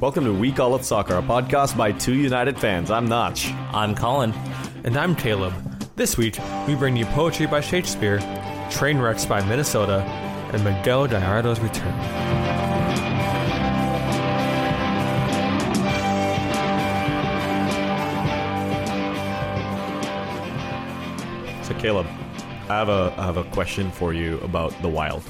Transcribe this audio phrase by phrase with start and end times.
[0.00, 2.90] Welcome to We Call It Soccer, a podcast by two United fans.
[2.90, 3.52] I'm Notch.
[3.70, 4.32] I'm Colin.
[4.82, 5.52] And I'm Caleb.
[5.94, 8.18] This week, we bring you poetry by Shakespeare,
[8.70, 10.00] train wrecks by Minnesota,
[10.54, 11.92] and Miguel Gallardo's return.
[21.62, 22.06] So, Caleb,
[22.70, 25.22] I have a I have a question for you about the Wild.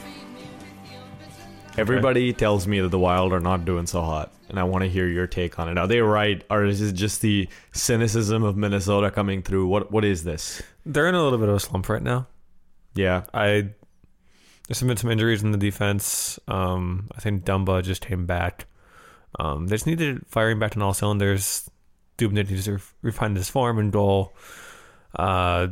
[1.81, 4.91] Everybody tells me that the Wild are not doing so hot, and I want to
[4.91, 5.79] hear your take on it.
[5.79, 9.67] Are they right, or is it just the cynicism of Minnesota coming through?
[9.67, 10.63] What What is this?
[10.85, 12.27] They're in a little bit of a slump right now.
[12.95, 13.71] Yeah, I
[14.71, 16.39] there's been some injuries in the defense.
[16.47, 18.67] Um, I think Dumba just came back.
[19.37, 21.69] Um, they just needed firing back on all cylinders.
[22.19, 24.33] Dubnyk needs to refine his form and goal.
[25.19, 25.69] Uh,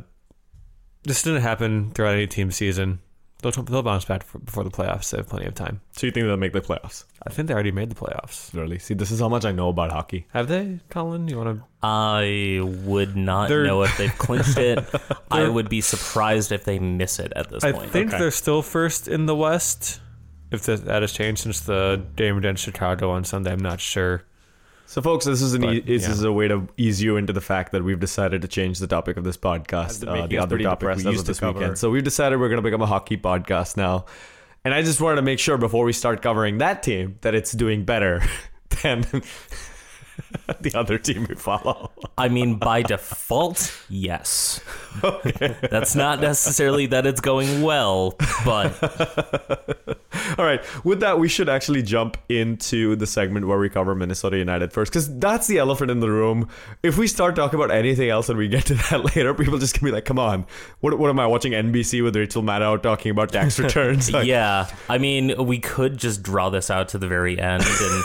[1.05, 2.99] this didn't happen throughout any team season.
[3.41, 5.11] They'll, they'll bounce back before the playoffs.
[5.11, 5.81] They have plenty of time.
[5.93, 7.05] So you think they'll make the playoffs?
[7.25, 8.53] I think they already made the playoffs.
[8.53, 8.81] Really?
[8.81, 10.27] See, this is how much I know about hockey.
[10.33, 11.29] Have they, Colin?
[11.29, 11.65] You want to?
[11.81, 14.85] I would not They're- know if they've clinched it.
[15.31, 17.77] I would be surprised if they miss it at this point.
[17.77, 17.91] I point.
[17.93, 18.19] think Okay.
[18.19, 20.01] they're still first in the West.
[20.51, 24.25] If that, that has changed since the game against Chicago on Sunday, I'm not sure.
[24.91, 26.13] So, folks, this is an e- But, this yeah.
[26.13, 28.87] is a way to ease you into the fact that we've decided to change the
[28.87, 30.09] topic of this podcast.
[30.09, 31.59] Uh, the other topic we used to this cover.
[31.59, 31.77] weekend.
[31.77, 34.07] So we've decided we're going to become a hockey podcast now,
[34.65, 37.53] and I just wanted to make sure before we start covering that team that it's
[37.53, 38.23] doing better
[38.83, 39.05] than
[40.61, 41.91] the other team we follow.
[42.17, 44.61] I mean, by default, yes.
[45.03, 45.57] Okay.
[45.71, 49.99] That's not necessarily that it's going well, but
[50.39, 50.63] All right.
[50.85, 54.93] With that, we should actually jump into the segment where we cover Minnesota United first,
[54.93, 56.49] because that's the elephant in the room.
[56.83, 59.75] If we start talking about anything else and we get to that later, people just
[59.75, 60.47] gonna be like, "Come on,
[60.81, 64.69] what, what am I watching NBC with Rachel Maddow talking about tax returns?" Like, yeah.
[64.89, 68.05] I mean, we could just draw this out to the very end and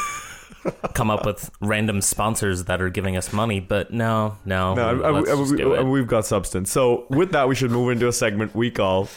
[0.93, 4.73] come up with random sponsors that are giving us money, but no, no.
[4.75, 6.71] No, I- I- let's I- just we, we've got substance.
[6.71, 9.09] So with that, we should move into a segment we call.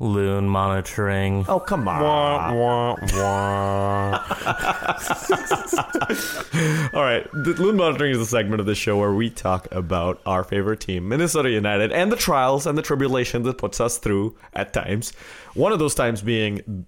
[0.00, 1.44] Loon monitoring.
[1.48, 2.00] Oh come on!
[2.00, 3.02] Wah, wah.
[6.94, 10.22] All right, the Loon Monitoring is a segment of the show where we talk about
[10.24, 14.36] our favorite team, Minnesota United, and the trials and the tribulations it puts us through
[14.54, 15.12] at times.
[15.54, 16.86] One of those times being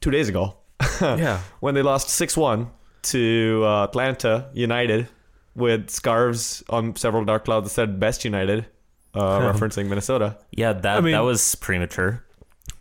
[0.00, 0.54] two days ago,
[1.00, 1.40] yeah.
[1.58, 2.70] when they lost six one
[3.04, 5.08] to uh, Atlanta United
[5.54, 8.66] with scarves on several dark clouds that said "Best United,"
[9.14, 10.36] uh, referencing Minnesota.
[10.50, 12.24] Yeah, that I mean- that was premature.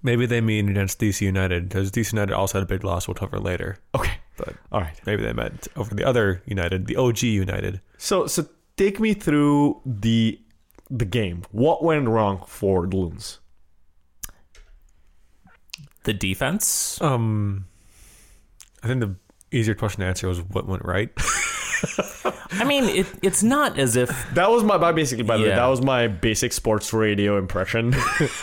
[0.02, 3.16] Maybe they mean against DC United because DC United also had a big loss we'll
[3.16, 3.78] cover later.
[3.96, 5.00] Okay, But all right.
[5.06, 7.80] maybe they meant over the other United, the OG United.
[7.98, 8.46] So so
[8.76, 10.40] take me through the
[10.90, 11.44] the game.
[11.52, 13.40] What went wrong for the Loons?
[16.04, 17.00] The defense.
[17.02, 17.68] Um,
[18.84, 19.16] I think the
[19.54, 21.10] easier question to answer was what went right.
[22.52, 25.50] I mean, it, it's not as if That was my, my basically by the way,
[25.50, 27.94] that was my basic sports radio impression.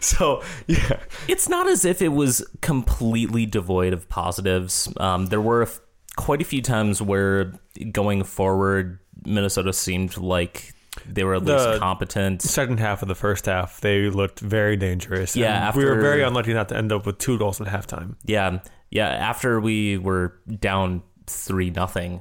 [0.00, 1.00] so yeah.
[1.28, 4.92] it's not as if it was completely devoid of positives.
[4.98, 5.80] Um, there were a f-
[6.16, 7.52] quite a few times where
[7.90, 10.74] going forward, Minnesota seemed like
[11.06, 12.42] they were at least competent.
[12.42, 15.36] Second half of the first half, they looked very dangerous.
[15.36, 18.16] Yeah, and we were very unlucky not to end up with two goals at halftime.
[18.24, 19.08] Yeah, yeah.
[19.08, 22.20] After we were down three nothing,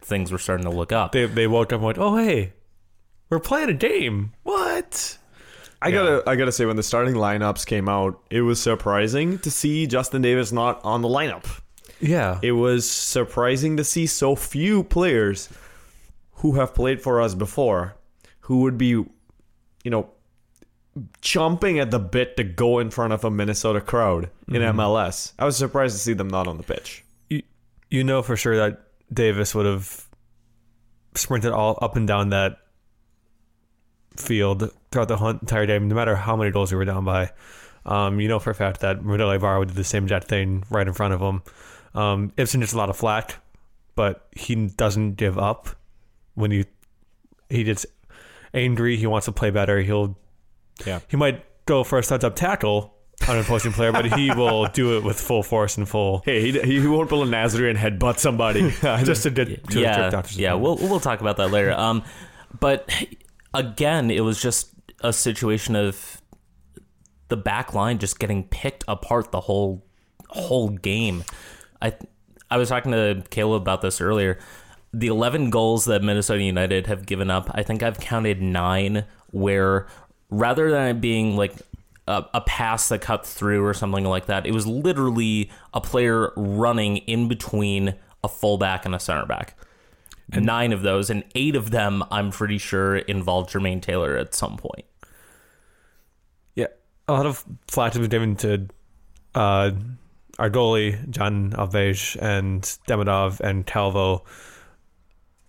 [0.00, 1.12] things were starting to look up.
[1.12, 2.52] They they woke up and went, "Oh hey,
[3.28, 5.18] we're playing a game." What?
[5.82, 9.50] I gotta I gotta say when the starting lineups came out, it was surprising to
[9.50, 11.60] see Justin Davis not on the lineup.
[12.00, 15.50] Yeah, It was surprising to see so few players
[16.36, 17.94] who have played for us before
[18.40, 19.10] who would be, you
[19.84, 20.10] know,
[21.22, 25.32] chomping at the bit to go in front of a Minnesota crowd in MLS.
[25.38, 27.04] I was surprised to see them not on the pitch.
[27.28, 27.42] you,
[27.90, 28.80] you know for sure that
[29.12, 30.06] Davis would have
[31.14, 32.58] sprinted all up and down that
[34.16, 37.30] field throughout the entire game, no matter how many goals we were down by.
[37.86, 40.86] Um, you know for a fact that Rodele Ibarra did the same exact thing right
[40.86, 41.42] in front of him.
[41.94, 43.36] Um, Ibson gets a lot of flack,
[43.94, 45.70] but he doesn't give up.
[46.34, 46.64] When you
[47.48, 47.86] he gets
[48.52, 49.80] angry, he wants to play better.
[49.80, 50.16] He'll
[50.86, 51.00] Yeah.
[51.08, 52.94] he might go for a studs up tackle
[53.28, 56.50] on an opposing player, but he will do it with full force and full Hey,
[56.50, 58.70] he, he won't pull a Nazarene and headbutt somebody.
[59.04, 60.52] just to get to yeah, trip doctor's yeah.
[60.52, 60.80] appointment.
[60.80, 61.72] We'll we'll talk about that later.
[61.72, 62.02] Um,
[62.58, 62.90] but
[63.54, 64.70] again, it was just
[65.02, 66.20] a situation of
[67.28, 69.84] the back line just getting picked apart the whole
[70.28, 71.24] whole game.
[71.80, 71.94] I
[72.50, 74.38] I was talking to Caleb about this earlier.
[74.92, 79.86] The 11 goals that Minnesota United have given up, I think I've counted nine where
[80.30, 81.54] rather than it being like
[82.06, 84.46] a, a pass that cut through or something like that.
[84.46, 87.94] It was literally a player running in between
[88.24, 89.56] a fullback and a center back.
[90.32, 94.56] Nine of those, and eight of them, I'm pretty sure, involved Jermaine Taylor at some
[94.56, 94.84] point.
[96.54, 96.68] Yeah,
[97.08, 98.68] a lot of flack has been given to
[99.34, 99.72] uh,
[100.38, 104.24] our goalie John Alves and Demidov and Calvo.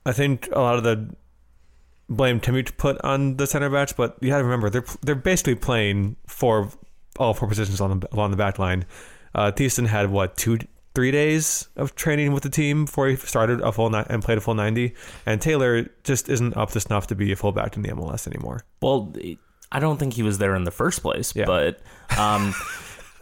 [0.04, 1.16] I think a lot of the
[2.12, 5.16] blame Timmy to put on the center backs, but you got to remember they're they're
[5.16, 6.70] basically playing for
[7.18, 8.86] all four positions on the along the back line.
[9.34, 10.60] Uh, Thiesson had what two
[10.94, 14.38] three days of training with the team before he started a full ni- and played
[14.38, 14.94] a full ninety,
[15.26, 18.66] and Taylor just isn't up to snuff to be a fullback in the MLS anymore.
[18.82, 19.14] Well,
[19.72, 21.46] I don't think he was there in the first place, Yeah.
[21.46, 21.80] but
[22.20, 22.54] um,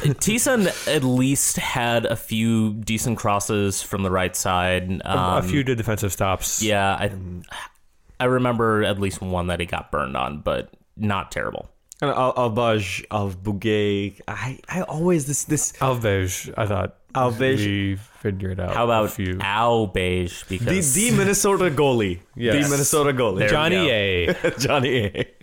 [0.00, 4.90] Thiesson at least had a few decent crosses from the right side.
[5.04, 6.62] A- Um, a few good defensive stops.
[6.62, 7.10] Yeah, I
[8.20, 11.70] I remember at least one that he got burned on, but not terrible.
[12.02, 14.20] And Al- Albaj, Albugue.
[14.28, 17.56] I, I always this this Alves, I thought Alves.
[17.58, 18.74] we figured out.
[18.74, 19.38] How a about few?
[19.40, 20.44] Al Beige?
[20.44, 22.20] the Because the Minnesota goalie.
[22.36, 22.64] Yes.
[22.64, 23.40] The Minnesota goalie.
[23.40, 24.38] There Johnny go.
[24.48, 24.50] A?
[24.58, 25.34] Johnny A.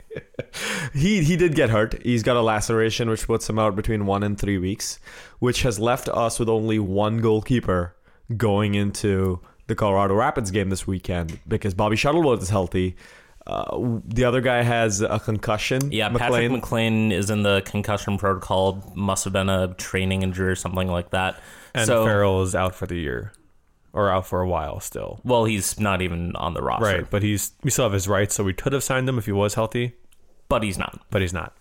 [0.94, 2.02] he he did get hurt.
[2.04, 5.00] He's got a laceration which puts him out between one and three weeks,
[5.40, 7.96] which has left us with only one goalkeeper
[8.36, 12.96] going into the Colorado Rapids game this weekend because Bobby Shuttleworth is healthy.
[13.46, 15.92] Uh, the other guy has a concussion.
[15.92, 16.18] yeah, McLain.
[16.18, 18.92] Patrick McLain is in the concussion protocol.
[18.94, 21.40] Must have been a training injury or something like that.
[21.74, 23.32] And so, Farrell is out for the year,
[23.94, 25.22] or out for a while still.
[25.24, 28.36] well, he's not even on the roster, Right, but he's we still have his rights,
[28.36, 29.94] so we could have signed him if he was healthy,
[30.50, 31.00] But he's not.
[31.10, 31.56] but he's not.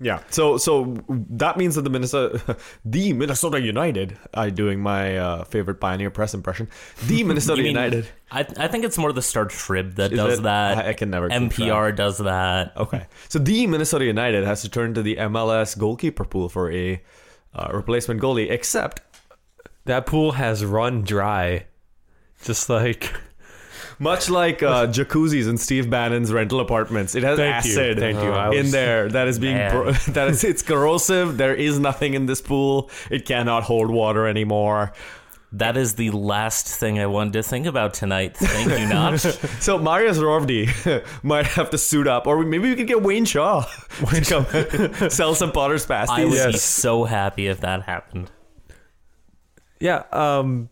[0.00, 0.22] Yeah.
[0.30, 5.80] So so that means that the Minnesota the Minnesota United I doing my uh, favorite
[5.80, 6.68] Pioneer Press impression.
[7.06, 8.06] The Minnesota mean- United.
[8.30, 10.42] I, I think it's more the Star Trib that Is does it?
[10.42, 10.78] that.
[10.78, 12.76] I- I can never NPR does that.
[12.76, 13.06] Okay.
[13.28, 17.02] So the Minnesota United has to turn to the MLS goalkeeper pool for a
[17.54, 19.00] uh, replacement goalie, except
[19.86, 21.66] That pool has run dry,
[22.44, 23.12] just like
[23.98, 28.22] much like uh, jacuzzis in Steve Bannon's rental apartments, it has Thank you, acid thank
[28.22, 28.30] you.
[28.30, 29.70] I in was- there that is being Man.
[29.72, 31.36] bro- that is it's corrosive.
[31.36, 32.90] There is nothing in this pool.
[33.10, 34.92] It cannot hold water anymore.
[35.52, 38.36] That is the last thing I wanted to think about tonight.
[38.36, 39.22] Thank you, Notch.
[39.60, 43.62] So Marius Rovdi might have to suit up, or maybe we could get Wayne Shaw
[44.12, 46.18] to come sell some Potter's pasties.
[46.18, 48.30] I would be so happy if that happened.
[49.80, 50.02] yeah.
[50.12, 50.68] Um,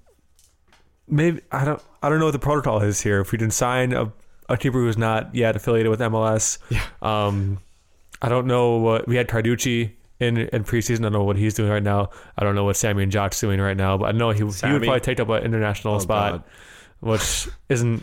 [1.08, 3.20] maybe I don't I don't know what the protocol is here.
[3.20, 4.12] If we can sign a
[4.48, 6.82] a keeper who's not yet affiliated with MLS, Yeah.
[7.02, 7.58] Um,
[8.22, 11.00] I don't know what we had Carducci in in preseason.
[11.00, 12.10] I don't know what he's doing right now.
[12.38, 14.56] I don't know what Sammy Ndjock's doing right now, but I know he, he would
[14.82, 16.44] probably take up an international Oh, spot, God.
[17.00, 18.02] which isn't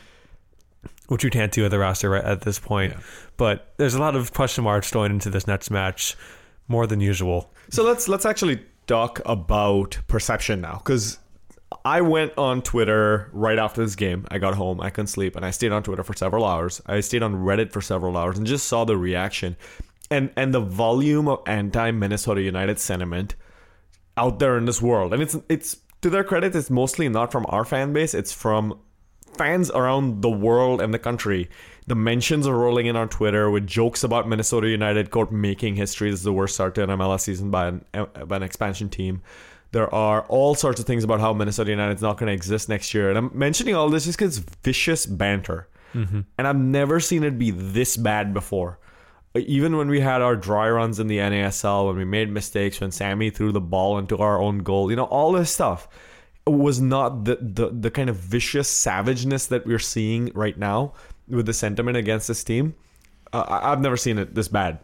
[1.07, 2.93] which you can't do at the roster right at this point.
[2.93, 3.01] Yeah.
[3.37, 6.15] But there's a lot of question marks going into this next match,
[6.67, 7.51] more than usual.
[7.69, 11.17] So let's let's actually talk about perception now, because
[11.85, 14.25] I went on Twitter right after this game.
[14.29, 16.81] I got home, I couldn't sleep, and I stayed on Twitter for several hours.
[16.85, 19.55] I stayed on Reddit for several hours and just saw the reaction,
[20.09, 23.35] and and the volume of anti Minnesota United sentiment
[24.17, 25.13] out there in this world.
[25.13, 28.13] And it's it's to their credit, it's mostly not from our fan base.
[28.13, 28.79] It's from
[29.37, 31.49] fans around the world and the country.
[31.87, 36.11] The mentions are rolling in on Twitter with jokes about Minnesota United quote making history.
[36.11, 37.85] This is the worst start to an MLS season by an,
[38.27, 39.21] by an expansion team.
[39.73, 42.69] There are all sorts of things about how Minnesota United is not going to exist
[42.69, 43.09] next year.
[43.09, 45.67] And I'm mentioning all this just because it's vicious banter.
[46.37, 48.79] And I've never seen it be this bad before.
[49.35, 52.91] Even when we had our dry runs in the NASL, when we made mistakes, when
[52.91, 55.87] Sammy threw the ball into our own goal, you know, all this stuff
[56.45, 60.93] was not the, the, the kind of vicious savageness that we're seeing right now
[61.27, 62.75] with the sentiment against this team.
[63.31, 64.79] Uh, I've never seen it this bad.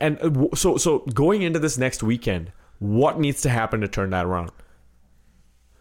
[0.00, 4.10] And uh, so, so going into this next weekend, what needs to happen to turn
[4.10, 4.50] that around?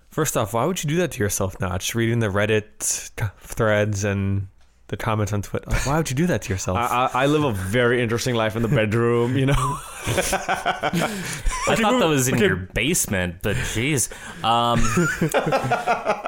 [0.09, 1.93] First off, why would you do that to yourself, Notch?
[1.93, 4.47] Reading the Reddit threads and
[4.87, 5.69] the comments on Twitter.
[5.69, 6.77] Like, why would you do that to yourself?
[6.77, 9.53] I, I I live a very interesting life in the bedroom, you know.
[9.57, 14.09] I thought that was in your basement, but jeez.
[14.43, 14.79] Um,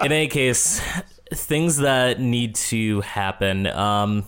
[0.05, 0.81] in any case,
[1.33, 3.67] things that need to happen.
[3.67, 4.25] Um,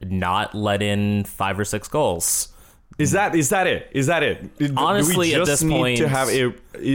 [0.00, 2.54] not let in five or six goals.
[2.98, 3.88] Is that is that it?
[3.92, 4.44] Is that it?
[4.76, 6.52] Honestly, do we at just this need point- to have a i-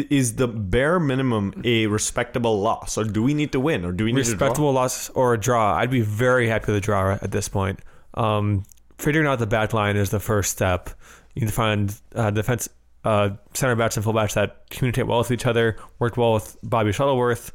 [0.10, 4.04] is the bare minimum a respectable loss, or do we need to win, or do
[4.04, 5.76] we need to respectable loss or a draw.
[5.76, 7.80] I'd be very happy with a draw at this point.
[8.16, 8.64] Um,
[8.98, 10.90] figuring out the back line is the first step.
[11.36, 12.68] You need to find uh, defense
[13.06, 16.92] uh, center backs and fullbacks that communicate well with each other, work well with Bobby
[16.92, 17.52] Shuttleworth,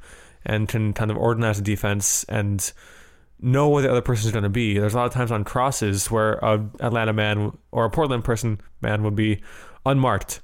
[0.46, 2.72] and can kind of organize the defense and
[3.40, 4.78] know where the other person is going to be.
[4.78, 8.60] There's a lot of times on crosses where a Atlanta man or a Portland person
[8.80, 9.42] man would be
[9.86, 10.40] unmarked,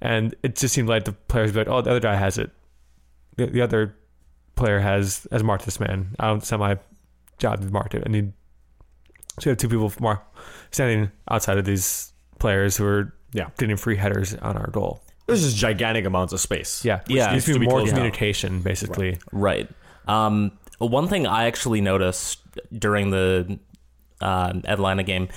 [0.00, 2.38] and it just seemed like the players would be like, "Oh, the other guy has
[2.38, 2.50] it.
[3.36, 3.96] The, the other
[4.54, 6.14] player has has marked this man.
[6.18, 6.52] I don't.
[6.58, 6.78] My
[7.38, 8.32] job to mark it." And you
[9.38, 10.22] so you have two people mark,
[10.70, 13.50] standing outside of these players who are Yeah.
[13.58, 15.02] getting free headers on our goal.
[15.26, 16.84] There's just gigantic amounts of space.
[16.84, 19.18] Yeah, Yeah, needs to be more communication, basically.
[19.32, 19.68] Right.
[20.06, 22.40] Um, one thing I actually noticed
[22.72, 23.58] during the
[24.20, 25.28] uh, Atlanta game,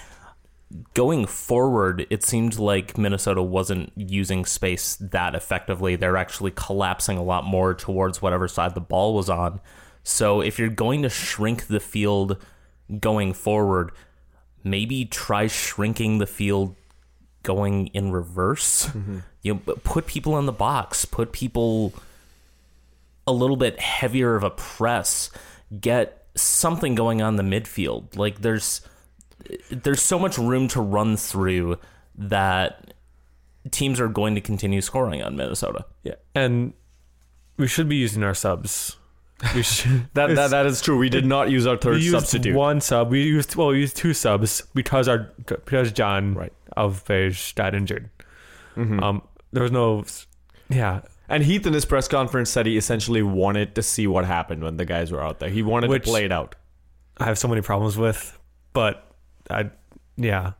[0.93, 5.95] going forward, it seemed like Minnesota wasn't using space that effectively.
[5.95, 9.61] They're actually collapsing a lot more towards whatever side the ball was on.
[10.03, 12.37] So if you're going to shrink the field
[12.99, 13.91] going forward,
[14.63, 16.75] maybe try shrinking the field
[17.43, 18.89] going in reverse.
[19.41, 21.93] You know, put people in the box, put people
[23.29, 25.29] a little bit heavier of a press,
[25.79, 28.15] get something going on the midfield.
[28.17, 28.81] Like there's
[29.69, 31.77] there's so much room to run through
[32.15, 32.93] that
[33.71, 35.85] teams are going to continue scoring on Minnesota.
[36.03, 36.73] Yeah, and
[37.57, 38.95] we should be using our subs.
[39.55, 40.07] We should.
[40.15, 40.97] That, that that is true.
[40.97, 42.55] We did not use our third we used substitute.
[42.55, 43.09] one sub.
[43.11, 45.29] We used well, we used two subs because our
[45.65, 46.53] because John Right.
[46.75, 48.09] Alves got injured.
[48.75, 49.01] Mhm.
[49.01, 49.21] Um,
[49.53, 50.03] there was no.
[50.69, 54.63] Yeah, And Heath in his press conference said he essentially wanted to see what happened
[54.63, 55.49] when the guys were out there.
[55.49, 56.55] He wanted Which- to play it out.
[57.17, 58.37] I have so many problems with,
[58.73, 59.05] but
[59.49, 59.69] I,
[60.15, 60.53] yeah.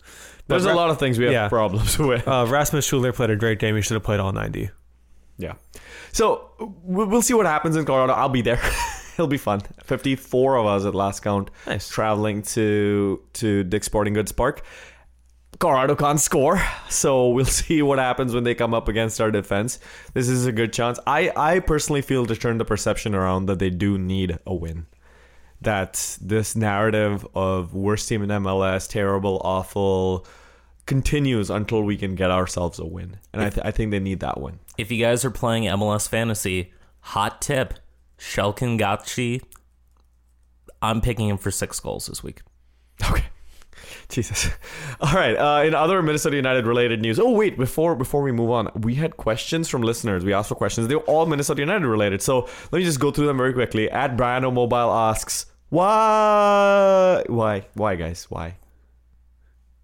[0.48, 1.48] There's a lot of things we have yeah.
[1.48, 2.28] problems with.
[2.28, 3.76] Uh, Rasmus Schuler played a great game.
[3.76, 4.70] He should have played all ninety.
[5.38, 5.54] Yeah.
[6.12, 6.50] So
[6.84, 8.14] we- we'll see what happens in Colorado.
[8.14, 8.60] I'll be there.
[9.14, 9.62] It'll be fun.
[9.84, 11.88] 54 of us at last count Nice.
[11.90, 14.64] traveling to to Dick's Sporting Goods Park.
[15.58, 19.80] Colorado can't score, so we'll see what happens when they come up against our defense.
[20.14, 21.00] This is a good chance.
[21.08, 24.86] I, I personally feel to turn the perception around that they do need a win.
[25.62, 30.26] That this narrative of worst team in MLS, terrible, awful,
[30.86, 33.18] continues until we can get ourselves a win.
[33.34, 34.60] And I, th- I think they need that win.
[34.78, 37.74] If you guys are playing MLS fantasy, hot tip,
[38.18, 39.42] Shkelzen Gashi,
[40.82, 42.42] I'm picking him for six goals this week.
[43.04, 43.26] Okay.
[44.16, 44.50] Jesus.
[45.02, 45.36] All right.
[45.36, 47.20] Uh, in other Minnesota United related news.
[47.20, 50.26] Oh wait, before before we move on, we had questions from listeners.
[50.26, 50.88] We asked for questions.
[50.88, 52.22] They were all Minnesota United related.
[52.24, 53.90] So let me just go through them very quickly.
[53.90, 58.56] At Brian Mobile asks, why, why, why, guys, why?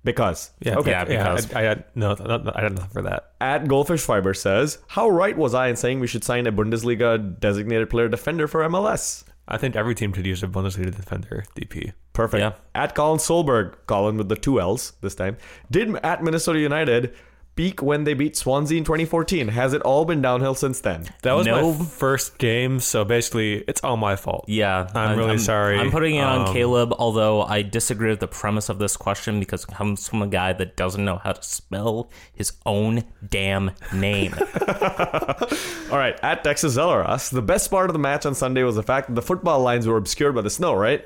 [0.04, 0.52] Because.
[0.60, 0.76] Yeah.
[0.78, 0.92] Okay.
[0.92, 3.32] Yeah, because- I, I had no, no, no, I had nothing for that.
[3.42, 7.40] At Goldfish Fiber says, how right was I in saying we should sign a Bundesliga
[7.40, 9.24] designated player defender for MLS?
[9.48, 11.94] I think every team could use a Bundesliga defender DP.
[12.14, 12.42] Perfect.
[12.42, 12.54] Yeah.
[12.74, 15.38] At Colin Solberg, Colin with the two L's this time,
[15.70, 17.14] did at Minnesota United
[17.56, 19.48] peak when they beat Swansea in 2014?
[19.50, 21.06] Has it all been downhill since then?
[21.22, 21.74] That was No.
[21.74, 24.46] my first game, so basically, it's all my fault.
[24.48, 25.80] Yeah, I'm really sorry.
[25.80, 29.40] I'm putting it on Um, Caleb, although I disagree with the premise of this question
[29.40, 33.72] because it comes from a guy that doesn't know how to spell his own damn
[33.94, 34.34] name.
[35.92, 36.18] All right.
[36.24, 39.08] At Texas Zeller asks, the best part of the match on Sunday was the fact
[39.08, 41.06] that the football lines were obscured by the snow, right?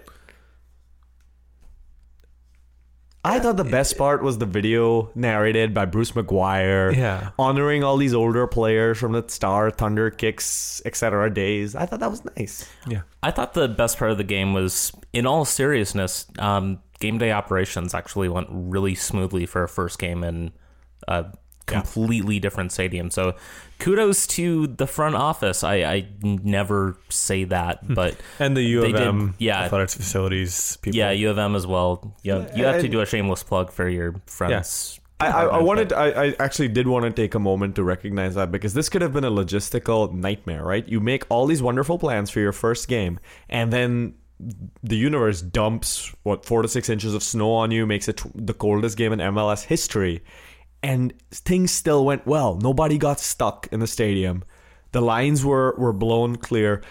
[3.23, 7.31] I thought the best part was the video narrated by Bruce McGuire, Yeah.
[7.37, 11.29] honoring all these older players from the Star, Thunder, Kicks, etc.
[11.29, 11.75] days.
[11.75, 12.67] I thought that was nice.
[12.87, 13.01] Yeah.
[13.21, 17.31] I thought the best part of the game was, in all seriousness, um, game day
[17.33, 20.51] operations actually went really smoothly for a first game in
[21.07, 21.25] a
[21.69, 23.09] completely different stadium.
[23.11, 23.35] So
[23.79, 25.63] kudos to the front office.
[25.63, 27.93] I, I never say that, hmm.
[27.93, 29.63] but And the U They of did- M yeah.
[29.63, 30.97] athletics facilities people.
[30.97, 32.15] yeah, U of M as well.
[32.23, 34.99] Yeah, you have to do a shameless plug for your friends.
[35.21, 35.91] I, I, I wanted.
[35.91, 39.01] I, I actually did want to take a moment to recognize that because this could
[39.01, 40.87] have been a logistical nightmare, right?
[40.87, 44.13] You make all these wonderful plans for your first game, and then
[44.81, 48.29] the universe dumps what four to six inches of snow on you, makes it t-
[48.33, 50.23] the coldest game in MLS history,
[50.81, 52.57] and things still went well.
[52.61, 54.43] Nobody got stuck in the stadium.
[54.91, 56.81] The lines were were blown clear.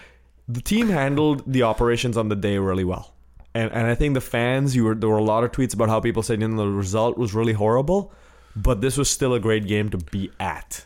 [0.47, 3.13] The team handled the operations on the day really well.
[3.53, 5.89] And, and I think the fans, you were there were a lot of tweets about
[5.89, 8.13] how people said, you know, the result was really horrible,
[8.55, 10.85] but this was still a great game to be at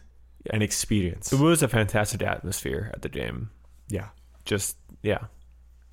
[0.50, 1.32] and experience.
[1.32, 3.50] It was a fantastic atmosphere at the game.
[3.90, 4.10] Yeah.
[4.46, 5.26] Just yeah.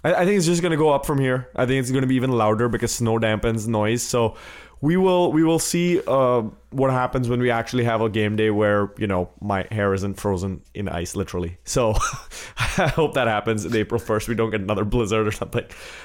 [0.04, 1.48] I, I think it's just gonna go up from here.
[1.54, 4.02] I think it's gonna be even louder because snow dampens noise.
[4.02, 4.36] So
[4.82, 8.50] we will we will see uh, what happens when we actually have a game day
[8.50, 11.58] where you know my hair isn't frozen in ice literally.
[11.64, 11.90] So
[12.58, 14.28] I hope that happens in April first.
[14.28, 15.64] We don't get another blizzard or something.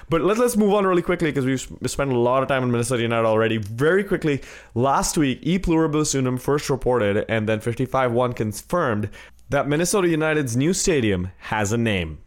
[0.10, 2.72] But let's let's move on really quickly because we've spent a lot of time in
[2.72, 3.58] Minnesota United already.
[3.58, 4.42] Very quickly,
[4.74, 9.10] last week E Pluribus Loonum first reported and then 55-1 confirmed
[9.50, 12.20] that Minnesota United's new stadium has a name.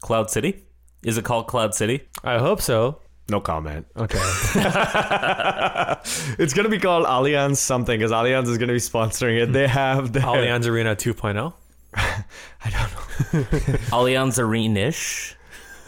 [0.00, 0.64] Cloud City.
[1.04, 2.08] Is it called Cloud City?
[2.24, 3.00] I hope so.
[3.28, 3.86] No comment.
[3.96, 4.18] Okay.
[6.38, 9.52] It's gonna be called Allianz something because Allianz is gonna be sponsoring it.
[9.52, 10.94] They have the Allianz Arena oh?
[10.94, 11.52] 2.0.
[11.94, 12.24] I
[12.64, 13.48] don't know.
[13.90, 15.34] Allianz Arena-ish?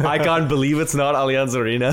[0.01, 1.93] I can't believe it's not Allianz Arena.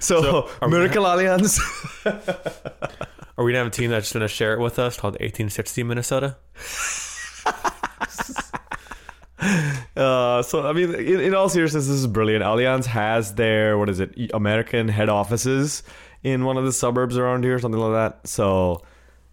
[0.00, 1.58] so, Miracle Allianz.
[3.36, 6.36] Are we gonna have a team that's gonna share it with us called 1860 Minnesota?
[9.96, 12.44] Uh, so I mean, in, in all seriousness, this is brilliant.
[12.44, 15.82] Allianz has their what is it, American head offices
[16.22, 18.28] in one of the suburbs around here, something like that.
[18.28, 18.82] So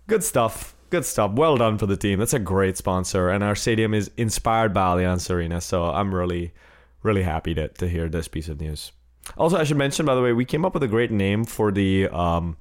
[0.07, 0.75] good stuff.
[0.89, 1.33] Good stuff.
[1.33, 2.17] Well done for the team.
[2.17, 5.61] That's a great sponsor, and our stadium is inspired by Allianz Arena.
[5.61, 6.51] So I'm really,
[7.03, 8.91] really happy to to hear this piece of news.
[9.37, 11.71] Also, I should mention, by the way, we came up with a great name for
[11.71, 12.57] the um,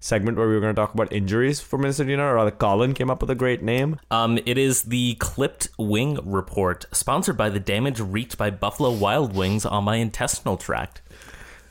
[0.00, 2.30] segment where we were going to talk about injuries for Minnesota United.
[2.30, 3.98] Or rather, Colin came up with a great name.
[4.10, 9.34] Um, it is the Clipped Wing Report, sponsored by the damage wreaked by Buffalo Wild
[9.34, 11.02] Wings on my intestinal tract.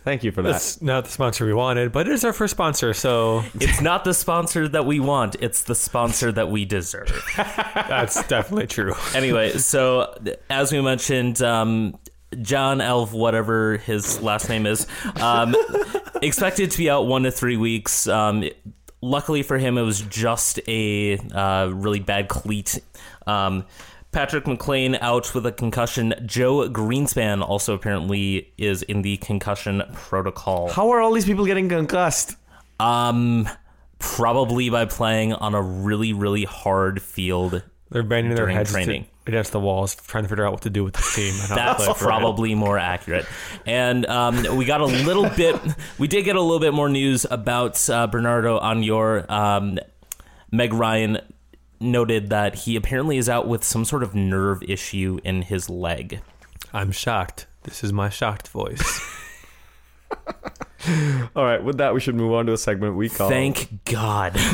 [0.06, 0.52] Thank you for that.
[0.52, 4.04] That's not the sponsor we wanted, but it is our first sponsor, so It's not
[4.04, 7.12] the sponsor that we want, it's the sponsor that we deserve.
[7.36, 8.94] that's definitely true.
[9.16, 10.16] anyway, so
[10.48, 11.98] as we mentioned, um,
[12.42, 14.88] John Elf, whatever his last name is,
[15.22, 15.56] um,
[16.22, 18.08] expected to be out one to three weeks.
[18.08, 18.44] Um,
[19.02, 22.80] luckily for him, it was just a uh, really bad cleat.
[23.28, 23.66] Um,
[24.12, 26.14] Patrick McLain out with a concussion.
[26.26, 30.70] Joe Greenspan also apparently is in the concussion protocol.
[30.70, 32.38] How are all these people getting concussed?
[32.80, 33.50] Um,
[34.00, 37.64] probably by playing on a really, really hard field.
[37.90, 39.08] They're banging their During heads to- training.
[39.28, 41.34] Against the walls, trying to figure out what to do with this team.
[41.34, 42.08] and how to That's play for it.
[42.08, 43.26] probably more accurate.
[43.66, 45.60] And um, we got a little bit,
[45.98, 49.28] we did get a little bit more news about uh, Bernardo Añor.
[49.30, 49.80] Um,
[50.52, 51.20] Meg Ryan
[51.80, 56.22] noted that he apparently is out with some sort of nerve issue in his leg.
[56.72, 57.48] I'm shocked.
[57.64, 59.02] This is my shocked voice.
[61.36, 64.36] All right, with that, we should move on to a segment we call Thank God.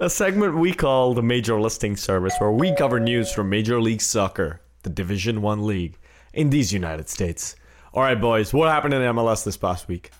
[0.00, 4.00] a segment we call the Major Listing Service, where we cover news from Major League
[4.00, 5.98] Soccer, the Division One league
[6.32, 7.54] in these United States.
[7.92, 10.10] All right, boys, what happened in MLS this past week?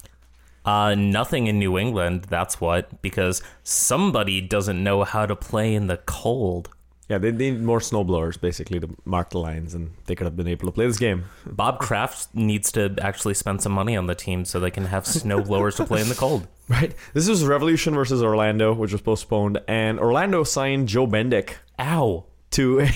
[0.67, 5.87] Uh, nothing in New England, that's what, because somebody doesn't know how to play in
[5.87, 6.69] the cold.
[7.11, 10.47] Yeah, they need more snowblowers basically to mark the lines, and they could have been
[10.47, 11.25] able to play this game.
[11.45, 15.05] Bob Kraft needs to actually spend some money on the team so they can have
[15.09, 16.47] snow blowers to play in the cold.
[16.71, 16.95] Right.
[17.15, 22.27] This was Revolution versus Orlando, which was postponed, and Orlando signed Joe Bendik Ow.
[22.53, 22.87] to a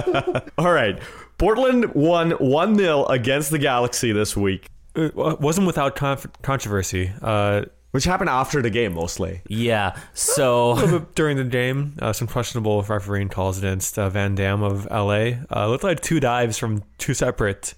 [0.00, 0.50] three-year.
[0.56, 0.98] All right.
[1.36, 7.12] Portland won 1 0 against the Galaxy this week, it wasn't without conf- controversy.
[7.20, 9.40] Uh, which happened after the game mostly.
[9.48, 9.96] Yeah.
[10.14, 15.34] So during the game, uh, some questionable refereeing calls against uh, Van Damme of LA.
[15.48, 17.74] Uh, looked like two dives from two separate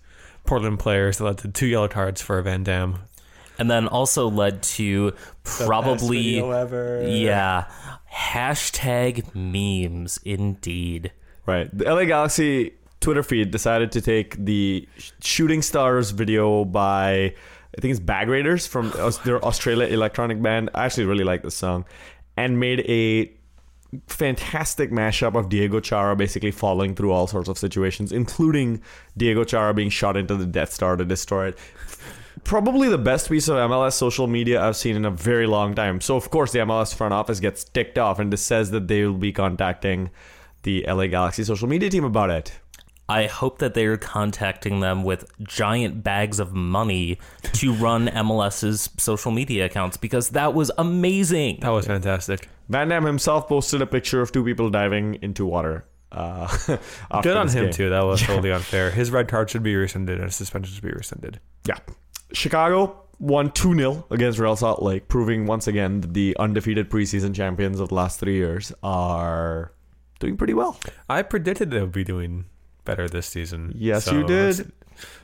[0.47, 3.01] Portland players that led to two yellow cards for Van Damme.
[3.59, 5.13] and then also led to
[5.45, 7.07] probably ever.
[7.07, 7.67] yeah
[8.13, 11.13] hashtag memes indeed.
[11.45, 11.69] Right.
[11.77, 17.35] The LA Galaxy Twitter feed decided to take the sh- Shooting Stars video by,
[17.77, 20.71] I think it's Bag Raiders from oh Aus- their Australia electronic band.
[20.75, 21.85] I actually really like this song.
[22.37, 23.33] And made a
[24.09, 28.83] fantastic mashup of Diego Chara basically falling through all sorts of situations, including
[29.17, 31.59] Diego Chara being shot into the Death Star to destroy it.
[32.45, 36.01] Probably the best piece of MLS social media I've seen in a very long time.
[36.01, 39.05] So, of course, the MLS front office gets ticked off and just says that they
[39.05, 40.11] will be contacting
[40.63, 42.53] the LA Galaxy social media team about it.
[43.09, 47.19] I hope that they're contacting them with giant bags of money
[47.55, 51.61] to run MLS's social media accounts because that was amazing.
[51.61, 52.49] That was fantastic.
[52.69, 55.87] Van Damme himself posted a picture of two people diving into water.
[56.11, 56.49] Uh,
[57.11, 57.73] after Good on him game.
[57.73, 57.91] too.
[57.91, 58.91] That was totally unfair.
[58.93, 61.41] His red card should be rescinded and his suspension should be rescinded.
[61.67, 61.79] Yeah.
[62.33, 67.35] Chicago won 2 0 against Real Salt Lake, proving once again that the undefeated preseason
[67.35, 69.73] champions of the last three years are
[70.19, 70.79] doing pretty well.
[71.09, 72.47] I predicted they would be doing
[72.87, 73.73] better this season.
[73.77, 74.73] Yes, so you did.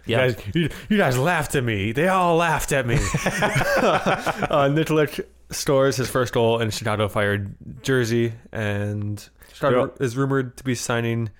[0.05, 0.27] Yeah.
[0.27, 1.92] You, guys, you, you guys laughed at me.
[1.92, 2.96] They all laughed at me.
[2.96, 10.64] uh, Nikolic scores his first goal in Chicago fired jersey, and Chicago is rumored to
[10.64, 11.31] be signing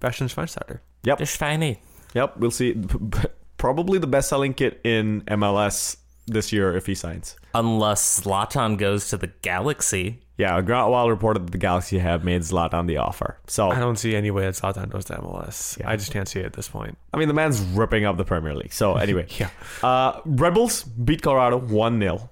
[0.00, 0.80] Bastian Schweinsteiger.
[1.04, 1.20] Yep.
[1.20, 1.80] It's funny.
[2.14, 2.36] Yep.
[2.36, 2.74] We'll see.
[2.74, 7.36] P- p- Probably the best selling kit in MLS this year if he signs.
[7.54, 10.20] Unless Zlatan goes to the Galaxy.
[10.36, 13.38] Yeah, Grant reported that the Galaxy have made Zlatan the offer.
[13.46, 15.78] So, I don't see any way that Zlatan goes to MLS.
[15.78, 15.88] Yeah.
[15.88, 16.98] I just can't see it at this point.
[17.12, 18.72] I mean, the man's ripping up the Premier League.
[18.72, 19.26] So, anyway.
[19.38, 19.50] Yeah.
[19.82, 22.30] Uh, Rebels beat Colorado 1 0.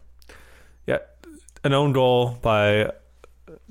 [0.87, 0.99] Yeah,
[1.63, 2.91] an own goal by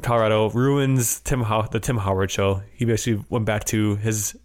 [0.02, 2.62] Colorado ruins Tim How- the Tim Howard show.
[2.74, 4.38] He basically went back to his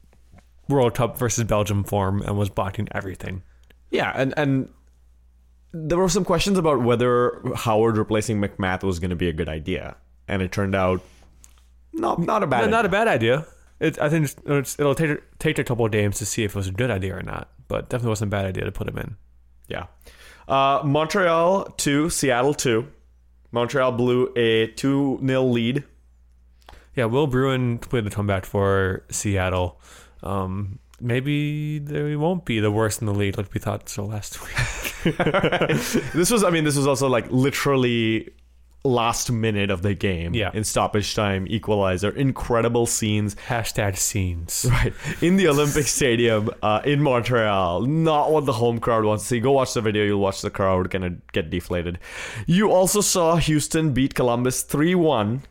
[0.68, 3.42] World Cup versus Belgium form and was blocking everything.
[3.90, 4.68] Yeah, and and
[5.84, 9.48] there were some questions about whether Howard replacing MacMath was going to be a good
[9.48, 9.96] idea,
[10.28, 11.00] and it turned out
[11.92, 12.62] not not a bad.
[12.62, 12.70] Idea.
[12.70, 13.46] not a bad idea.
[13.78, 16.56] It, I think it's, it'll take take a couple of games to see if it
[16.56, 18.98] was a good idea or not, but definitely wasn't a bad idea to put him
[18.98, 19.16] in.
[19.68, 19.86] Yeah.
[20.48, 22.86] Uh, Montreal 2, Seattle 2.
[23.50, 25.84] Montreal blew a 2 0 lead.
[26.94, 29.80] Yeah, Will Bruin played the comeback for Seattle.
[30.22, 34.42] Um, maybe they won't be the worst in the league like we thought so last
[34.44, 34.86] week.
[36.14, 38.30] This was, I mean, this was also like literally
[38.85, 40.32] last minute of the game.
[40.35, 40.50] Yeah.
[40.54, 43.35] In stoppage time, equalizer, incredible scenes.
[43.35, 44.64] Hashtag scenes.
[44.70, 44.92] Right.
[45.20, 47.82] In the Olympic Stadium uh, in Montreal.
[47.82, 49.40] Not what the home crowd wants to see.
[49.40, 50.04] Go watch the video.
[50.04, 51.98] You'll watch the crowd kind of get deflated.
[52.46, 55.42] You also saw Houston beat Columbus 3 1.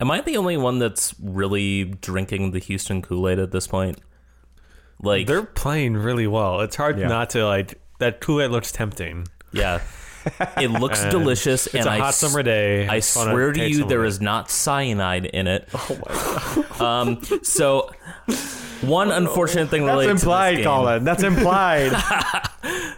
[0.00, 3.98] Am I the only one that's really drinking the Houston Kool Aid at this point?
[5.00, 6.60] Like, They're playing really well.
[6.60, 7.08] It's hard Yeah.
[7.08, 9.26] not to like that Kool-Aid looks tempting.
[9.52, 9.80] yeah,
[10.56, 12.88] it looks And delicious, It's and a I hot s- summer day.
[12.88, 14.08] I Just wanna swear to taste you, some there it.
[14.08, 15.68] is not cyanide in it.
[15.74, 16.80] Oh my god.
[16.80, 17.22] um.
[17.42, 17.90] So,
[18.80, 20.72] one unfortunate thing That's related implied, to this game.
[20.74, 21.04] Colin.
[21.04, 21.92] That's implied.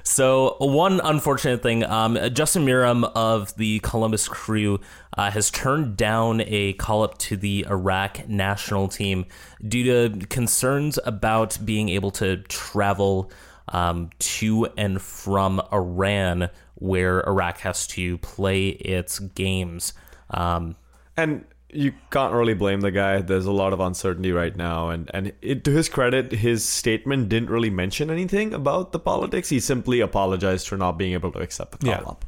[0.02, 4.80] So, one unfortunate thing um, Justin Meram of the Columbus Crew
[5.18, 9.26] uh, has turned down a call up to the Iraq national team
[9.66, 13.30] due to concerns about being able to travel
[13.68, 19.92] um, to and from Iran, where Iraq has to play its games.
[20.30, 20.76] Um,
[21.16, 23.20] and you can't really blame the guy.
[23.20, 27.28] There's a lot of uncertainty right now, and and it, to his credit, his statement
[27.28, 29.48] didn't really mention anything about the politics.
[29.48, 32.08] He simply apologized for not being able to accept the call Yeah.
[32.08, 32.24] up.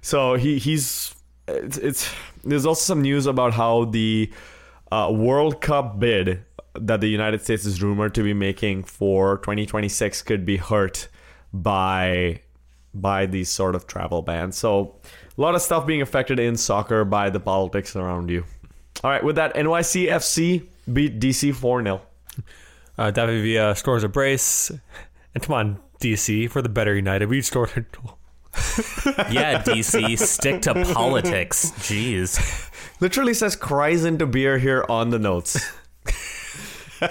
[0.00, 1.14] So he he's
[1.46, 2.10] it's, it's
[2.42, 4.30] there's also some news about how the
[4.90, 6.42] uh, World Cup bid
[6.74, 11.08] that the United States is rumored to be making for 2026 could be hurt
[11.52, 12.40] by
[12.92, 14.56] by these sort of travel bans.
[14.56, 14.96] So
[15.36, 18.44] a lot of stuff being affected in soccer by the politics around you.
[19.02, 22.02] All right, with that, NYCFC beat DC 4 0.
[22.98, 24.70] Uh, David Villa scores a brace,
[25.34, 27.28] and come on, DC for the better United.
[27.28, 28.18] We scored a goal.
[29.30, 31.70] yeah, DC, stick to politics.
[31.78, 32.68] Jeez.
[33.00, 35.72] Literally says cries into beer here on the notes.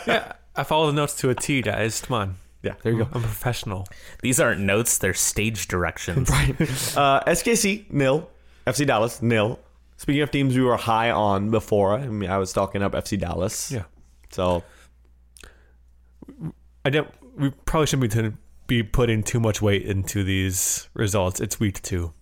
[0.08, 2.02] Yeah, I follow the notes to a T, guys.
[2.02, 2.36] Come on.
[2.62, 3.10] Yeah, there you go.
[3.14, 3.88] I'm a professional.
[4.22, 6.30] These aren't notes, they're stage directions.
[6.40, 6.50] Right.
[6.98, 8.30] Uh, SKC nil,
[8.68, 9.60] FC Dallas nil.
[9.98, 13.20] Speaking of teams we were high on before, I mean, I was talking up FC
[13.20, 13.72] Dallas.
[13.72, 13.84] Yeah.
[14.30, 14.64] So
[16.86, 17.10] I don't.
[17.38, 21.40] We probably shouldn't be, be putting too much weight into these results.
[21.40, 22.14] It's week two.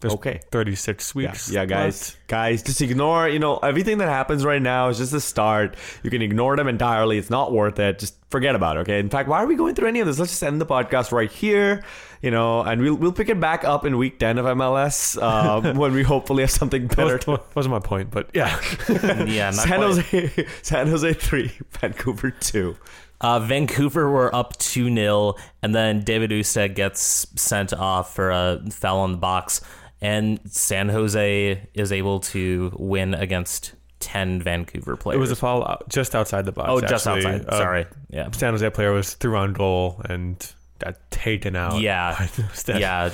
[0.00, 0.40] There's Okay.
[0.50, 1.50] 36 weeks.
[1.50, 2.28] yeah, guys, left.
[2.28, 3.28] guys, just ignore.
[3.28, 5.76] You know, everything that happens right now is just a start.
[6.02, 7.18] You can ignore them entirely.
[7.18, 7.98] It's not worth it.
[7.98, 8.80] Just forget about it.
[8.80, 8.98] Okay.
[9.00, 10.18] In fact, why are we going through any of this?
[10.18, 11.82] Let's just end the podcast right here.
[12.22, 15.76] You know, and we'll we'll pick it back up in week ten of MLS um,
[15.76, 17.18] when we hopefully have something better.
[17.18, 18.58] That was- wasn't my point, but yeah.
[19.24, 19.80] yeah, not San.
[19.80, 22.76] Jose, San Jose three, Vancouver two.
[23.20, 28.62] Uh, Vancouver were up 2 0, and then David Ousted gets sent off for a
[28.70, 29.60] foul on the box,
[30.00, 35.16] and San Jose is able to win against 10 Vancouver players.
[35.16, 36.68] It was a foul out, just outside the box.
[36.70, 37.26] Oh, just actually.
[37.26, 37.48] outside.
[37.48, 37.86] Uh, Sorry.
[38.10, 38.30] Yeah.
[38.30, 41.80] San Jose player was through on goal and got taken out.
[41.80, 42.28] Yeah.
[42.68, 43.10] yeah.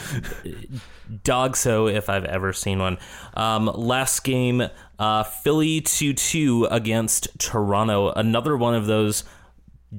[1.23, 2.99] DOGSO if I've ever seen one.
[3.35, 4.63] Um, last game,
[4.99, 8.11] uh, Philly 2 2 against Toronto.
[8.11, 9.25] Another one of those.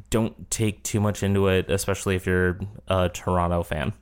[0.10, 3.94] Don't take too much into it, especially if you're a Toronto fan.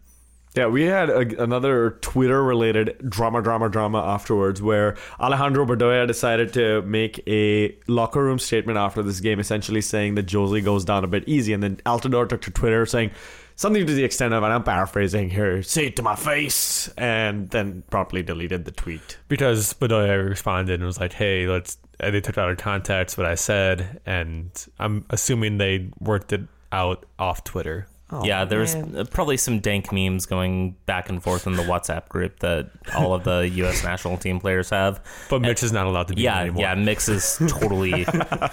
[0.55, 6.53] Yeah, we had a, another Twitter related drama, drama, drama afterwards where Alejandro Bedoya decided
[6.53, 11.03] to make a locker room statement after this game, essentially saying that Jozy goes down
[11.03, 11.53] a bit easy.
[11.53, 13.09] And then Altidore took to Twitter saying
[13.55, 17.49] something to the extent of, and I'm paraphrasing here, say it to my face, and
[17.49, 19.17] then promptly deleted the tweet.
[19.27, 23.25] because Bedoya responded and was like, "Hey, let's." And they took out of context what
[23.25, 27.87] I said, and I'm assuming they worked it out off Twitter.
[28.23, 32.39] Yeah, there's uh, probably some dank memes going back and forth in the WhatsApp group
[32.39, 33.83] that all of the U.S.
[33.83, 35.01] national team players have.
[35.29, 36.61] But Mitch is not allowed to be Yeah, anymore.
[36.61, 38.05] yeah, Mix is totally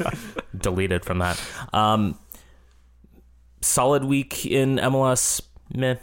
[0.57, 1.40] deleted from that.
[1.73, 2.18] Um,
[3.61, 5.40] solid week in MLS.
[5.75, 5.96] Meh.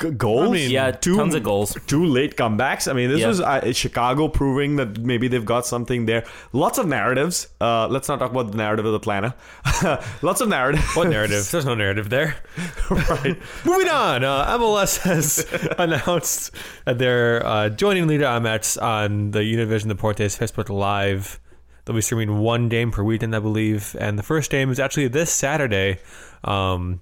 [0.00, 0.48] G- goals.
[0.48, 1.76] I mean, Yeah, two, tons of goals.
[1.86, 2.88] Two late comebacks.
[2.88, 3.28] I mean, this Yeah.
[3.28, 6.24] was uh, Chicago proving that maybe they've got something there.
[6.52, 7.48] Lots of narratives.
[7.60, 9.34] Uh, let's not talk about the narrative of Atlanta.
[10.22, 10.84] Lots of narrative.
[10.94, 11.48] What narrative?
[11.50, 12.36] There's no narrative there.
[12.90, 13.36] right.
[13.64, 15.44] Moving on, uh, MLS has
[15.78, 16.52] announced
[16.84, 21.40] that they're uh, joining Liga MX on the Univision Deportes Facebook Live.
[21.84, 25.08] They'll be streaming one game per weekend, I believe, and the first game is actually
[25.08, 25.98] this Saturday.
[26.44, 27.00] Um,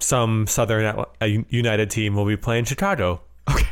[0.00, 3.20] some Southern uh, United team will be playing Chicago.
[3.50, 3.66] Okay.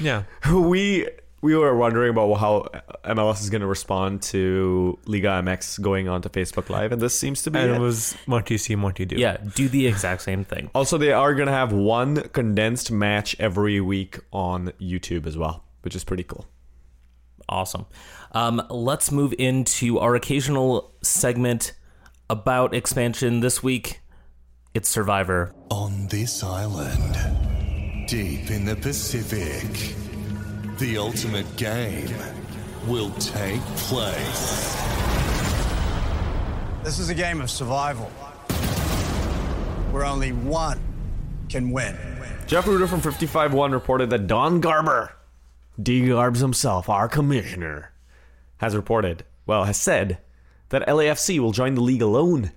[0.00, 1.06] Yeah, We
[1.40, 2.68] we were wondering about how
[3.04, 7.18] MLS is going to respond to Liga MX going on to Facebook Live, and this
[7.18, 7.74] seems to be and it.
[7.76, 9.16] it was Monty see, Monty do.
[9.16, 10.70] Yeah, do the exact same thing.
[10.74, 15.64] Also, they are going to have one condensed match every week on YouTube as well,
[15.82, 16.46] which is pretty cool.
[17.48, 17.86] Awesome.
[18.32, 21.72] Um, let's move into our occasional segment
[22.28, 24.00] about expansion this week.
[24.78, 25.52] It's Survivor.
[25.70, 29.96] On this island, deep in the Pacific,
[30.78, 32.14] the ultimate game
[32.86, 34.76] will take place.
[36.84, 38.06] This is a game of survival
[39.90, 40.78] where only one
[41.48, 41.96] can win.
[42.46, 45.12] Jeff Ruder from 55-1 reported that Don Garber,
[45.82, 47.90] D Garbs himself, our commissioner,
[48.58, 50.18] has reported, well, has said
[50.68, 52.52] that LAFC will join the league alone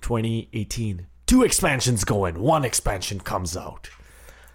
[0.00, 1.06] 2018.
[1.26, 3.88] Two expansions go in, one expansion comes out.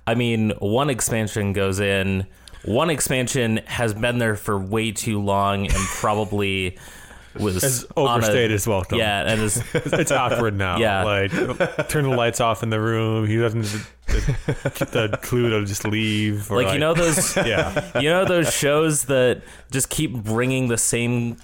[0.05, 2.27] I mean, one expansion goes in,
[2.65, 6.77] one expansion has been there for way too long and probably
[7.39, 8.97] was Has on a- overstayed his welcome.
[8.97, 10.77] Yeah, and is it's awkward now.
[10.87, 11.03] Yeah.
[11.03, 13.25] like turn the lights off in the room.
[13.25, 13.63] He doesn't
[14.07, 16.51] the, the clue to just leave.
[16.51, 17.99] Or like you know those yeah.
[17.99, 21.37] you know those shows that just keep bringing the same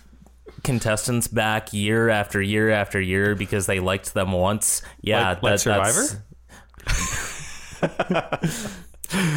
[0.63, 4.81] contestants back year after year after year because they liked them once.
[5.01, 6.17] Yeah, Like- like that's-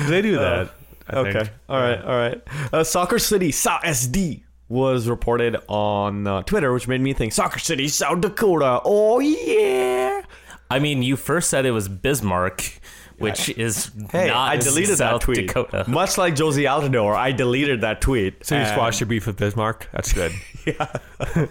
[0.09, 0.71] They do that.
[1.09, 1.51] I Okay.
[1.69, 2.03] All right.
[2.03, 2.42] All right.
[2.73, 7.87] Uh, Soccer City, SD was reported on uh, Twitter, which made me think Soccer City,
[7.88, 8.81] South Dakota.
[8.85, 10.23] Oh, yeah.
[10.71, 12.81] I mean, you first said it was Bismarck,
[13.18, 15.46] which is Hey, not I deleted South that tweet.
[15.48, 15.85] Dakota.
[15.88, 18.44] Much like Jozy Altidore, I deleted that tweet.
[18.44, 19.88] So you and squashed your beef with Bismarck.
[19.92, 20.33] That's good.
[20.66, 20.92] Yeah.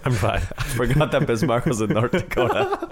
[0.04, 0.42] I'm glad.
[0.76, 2.86] Forgot that Bismarck was in North Dakota.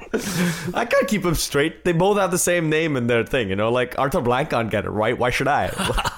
[0.72, 1.84] I can't keep them straight.
[1.84, 3.70] They both have the same name in their thing, you know.
[3.70, 5.18] Like Arthur Blank can't get it right.
[5.18, 5.66] Why should I?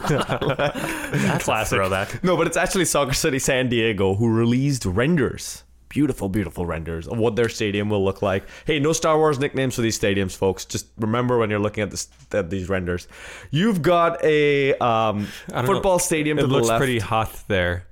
[0.09, 1.77] That's Classic.
[1.77, 2.23] a throwback.
[2.23, 5.65] no, but it's actually Soccer City San Diego who released renders.
[5.89, 8.45] Beautiful, beautiful renders of what their stadium will look like.
[8.65, 10.65] Hey, no Star Wars nicknames for these stadiums, folks.
[10.65, 13.07] Just remember when you're looking at this at these renders.
[13.51, 15.75] You've got a um, I don't know.
[15.75, 16.79] football stadium It to the looks left.
[16.81, 17.87] pretty hot there.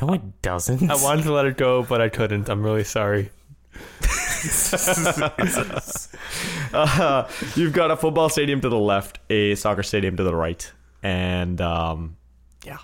[0.00, 0.90] No, it doesn't.
[0.90, 2.48] I wanted to let it go, but I couldn't.
[2.48, 3.30] I'm really sorry.
[6.72, 10.70] Uh, you've got a football stadium to the left, a soccer stadium to the right,
[11.02, 12.16] and um,
[12.64, 12.78] yeah,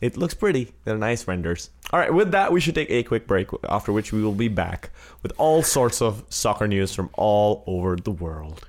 [0.00, 0.72] it looks pretty.
[0.84, 1.70] They're nice renders.
[1.94, 3.46] All right, with that, we should take a quick break.
[3.68, 4.90] After which, we will be back
[5.22, 8.66] with all sorts of soccer news from all over the world.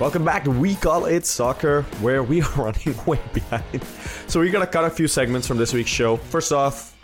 [0.00, 3.84] Welcome back to We Call It Soccer, where we are running way behind.
[4.26, 6.16] So we're gonna cut a few segments from this week's show.
[6.16, 6.96] First off,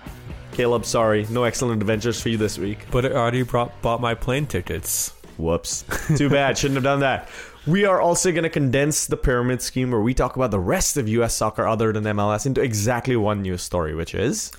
[0.51, 2.87] Caleb, sorry, no excellent adventures for you this week.
[2.91, 5.15] But I already brought, bought my plane tickets.
[5.39, 5.85] Whoops.
[6.17, 6.59] Too bad.
[6.59, 7.29] Shouldn't have done that.
[7.67, 10.97] We are also going to condense the pyramid scheme where we talk about the rest
[10.97, 14.51] of US soccer other than MLS into exactly one news story, which is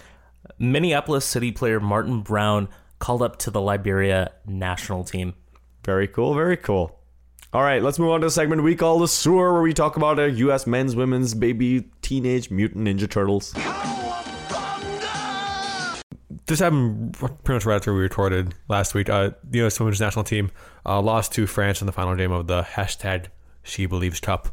[0.57, 5.33] Minneapolis City player Martin Brown called up to the Liberia national team.
[5.83, 6.97] very cool, very cool.
[7.51, 9.97] All right, let's move on to the segment we call the sewer, where we talk
[9.97, 13.53] about our US men's, women's, baby, teenage mutant ninja turtles.
[16.45, 19.09] This happened pretty much right after we recorded last week.
[19.09, 19.79] Uh, the U.S.
[19.79, 20.51] Women's National Team
[20.85, 23.27] uh, lost to France in the final game of the hashtag
[23.63, 24.49] She Believes Cup.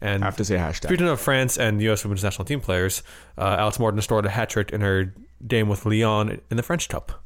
[0.00, 0.86] And I have to say hashtag.
[0.86, 2.04] Speaking of France and the U.S.
[2.04, 3.02] Women's National Team players,
[3.36, 5.14] uh, Alex Morgan scored a hat trick in her
[5.46, 7.22] game with Lyon in the French Cup.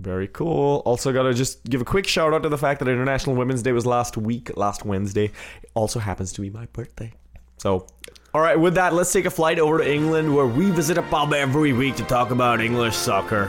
[0.00, 0.82] Very cool.
[0.86, 3.62] Also, got to just give a quick shout out to the fact that International Women's
[3.62, 5.26] Day was last week, last Wednesday.
[5.62, 7.12] It also happens to be my birthday.
[7.58, 7.86] So,
[8.32, 11.02] all right, with that, let's take a flight over to England where we visit a
[11.02, 13.48] pub every week to talk about English soccer.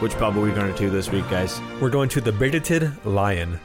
[0.00, 1.60] Which pub are we going to this week, guys?
[1.82, 3.60] We're going to the Bigoted Lion.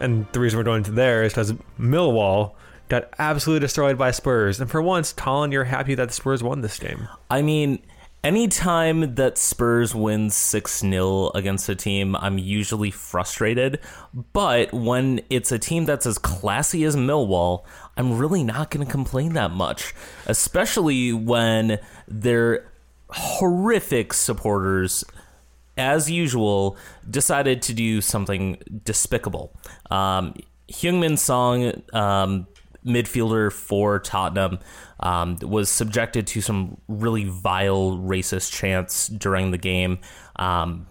[0.00, 2.52] And the reason we're going to there is because Millwall
[2.90, 4.60] got absolutely destroyed by Spurs.
[4.60, 7.08] And for once, Colin, you're happy that the Spurs won this game.
[7.30, 7.82] I mean,
[8.24, 13.78] anytime that Spurs wins 6 0 against a team, I'm usually frustrated.
[14.32, 17.64] But when it's a team that's as classy as Millwall,
[17.96, 19.94] I'm really not going to complain that much.
[20.26, 22.66] Especially when they're
[23.10, 25.04] horrific supporters,
[25.76, 26.76] as usual,
[27.08, 29.54] decided to do something despicable.
[29.90, 30.34] Um,
[30.68, 32.46] Heung-min Son, um,
[32.84, 34.58] midfielder for Tottenham,
[35.00, 39.98] um, was subjected to some really vile racist chants during the game.
[40.36, 40.86] Um,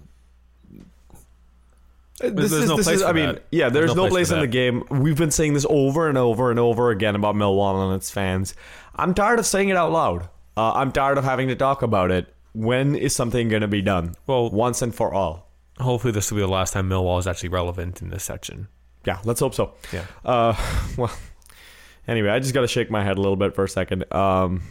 [2.20, 3.44] This there's is, no this place is, for I mean, that.
[3.52, 4.84] yeah, there's, There's no, no place place for in the game.
[4.90, 8.54] We've been saying this over and over and over again about Millwall and its fans.
[8.96, 10.30] I'm tired of saying it out loud.
[10.56, 12.34] Uh, I'm tired of having to talk about it.
[12.54, 14.14] When is something going to be done?
[14.28, 15.50] Well- once and for all.
[15.80, 18.68] Hopefully, this will be the last time Millwall is actually relevant in this section.
[19.06, 19.74] Yeah, let's hope so.
[19.92, 20.06] Yeah.
[20.24, 20.54] Uh,
[20.98, 21.12] well,
[22.08, 24.12] anyway, I just got to shake my head a little bit for a second.
[24.14, 24.64] Um,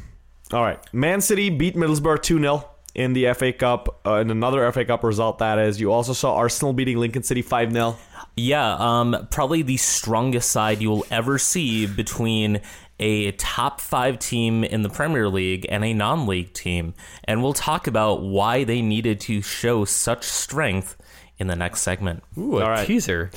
[0.53, 0.79] all right.
[0.93, 5.03] Man City beat Middlesbrough 2 0 in the FA Cup, uh, in another FA Cup
[5.03, 5.81] result, that is.
[5.81, 7.97] You also saw Arsenal beating Lincoln City 5 0.
[8.37, 12.61] Yeah, um, probably the strongest side you will ever see between
[12.99, 16.95] a top five team in the Premier League and a non league team.
[17.25, 20.97] And we'll talk about why they needed to show such strength
[21.39, 22.23] in the next segment.
[22.39, 22.87] Ooh, a All right.
[22.87, 23.31] teaser.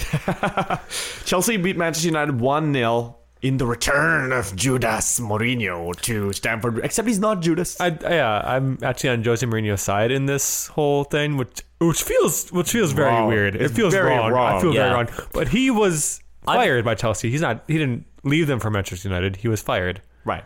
[1.25, 6.79] Chelsea beat Manchester United 1 0 in the return of Judas Mourinho to Stamford.
[6.83, 7.79] Except he's not Judas.
[7.79, 12.51] I, yeah, I'm actually on Jose Mourinho's side in this whole thing, which which feels
[12.51, 13.27] which feels very Wrong.
[13.27, 13.55] weird.
[13.55, 14.31] It feels very wrong.
[14.31, 14.55] wrong.
[14.57, 14.83] I feel Yeah.
[14.89, 15.07] very wrong.
[15.31, 17.29] But he was fired by Chelsea.
[17.29, 17.63] He's not.
[17.67, 19.37] He didn't leave them for Manchester United.
[19.37, 20.01] He was fired.
[20.23, 20.43] right.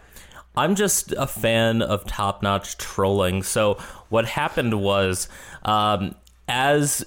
[0.57, 3.43] I'm just a fan of top notch trolling.
[3.43, 3.75] So,
[4.09, 5.29] what happened was,
[5.63, 6.15] um,
[6.49, 7.05] as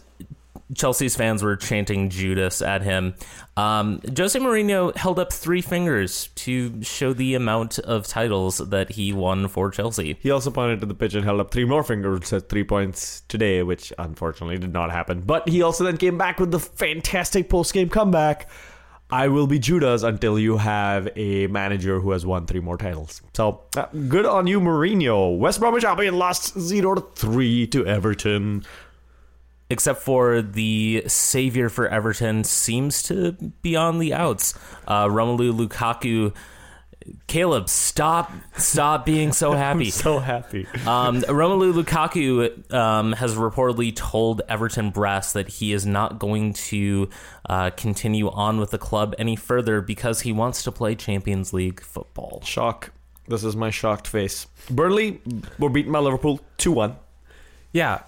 [0.75, 3.15] Chelsea's fans were chanting Judas at him,
[3.57, 9.13] um, Jose Mourinho held up three fingers to show the amount of titles that he
[9.13, 10.17] won for Chelsea.
[10.21, 13.23] He also pointed to the pitch and held up three more fingers, said three points
[13.29, 15.21] today, which unfortunately did not happen.
[15.21, 18.49] But he also then came back with the fantastic post game comeback.
[19.11, 23.21] I will be Judas until you have a manager who has won three more titles.
[23.35, 25.37] So uh, good on you, Mourinho.
[25.37, 28.65] West Bromwich Albion lost zero to three to Everton.
[29.73, 33.33] Except for the savior for Everton seems to
[33.63, 34.55] be on the outs.
[34.87, 36.35] Uh, Romelu Lukaku.
[37.27, 39.91] Caleb, stop, stop being so happy.
[39.91, 40.67] So happy.
[40.87, 47.09] Um, Romelu Lukaku um, has reportedly told Everton Brass that he is not going to
[47.49, 51.81] uh, continue on with the club any further because he wants to play Champions League
[51.81, 52.41] football.
[52.45, 52.93] Shock.
[53.27, 54.47] This is my shocked face.
[54.71, 55.21] Burnley
[55.59, 56.97] were beaten by Liverpool 2 1.
[57.73, 58.03] Yeah.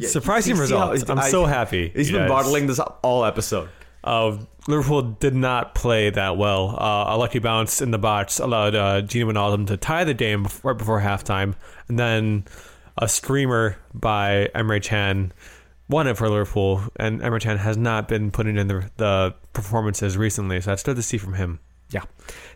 [0.00, 1.08] Surprising see how- results.
[1.10, 1.90] I'm I- so happy.
[1.94, 2.28] He's been Yes.
[2.28, 3.68] bottling this all episode.
[4.02, 4.36] Uh,
[4.68, 6.76] Liverpool did not play that well.
[6.78, 10.44] Uh, a lucky bounce in the box allowed uh, Gini Wijnaldum to tie the game
[10.44, 11.54] bef- right before halftime,
[11.88, 12.44] and then
[12.98, 15.32] a screamer by Emre Can
[15.88, 16.82] won it for Liverpool.
[16.96, 20.96] And Emre Can has not been putting in the, the performances recently, so that's good
[20.96, 21.60] to see from him.
[21.94, 22.02] Yeah.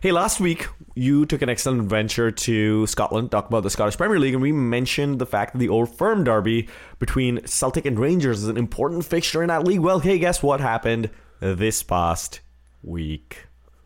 [0.01, 4.19] Hey, last week you took an excellent venture to Scotland, talk about the Scottish Premier
[4.19, 6.67] League, and we mentioned the fact that the Old Firm derby
[6.99, 9.79] between Celtic and Rangers is an important fixture in that league.
[9.79, 12.41] Well, hey, guess what happened this past
[12.83, 13.45] week?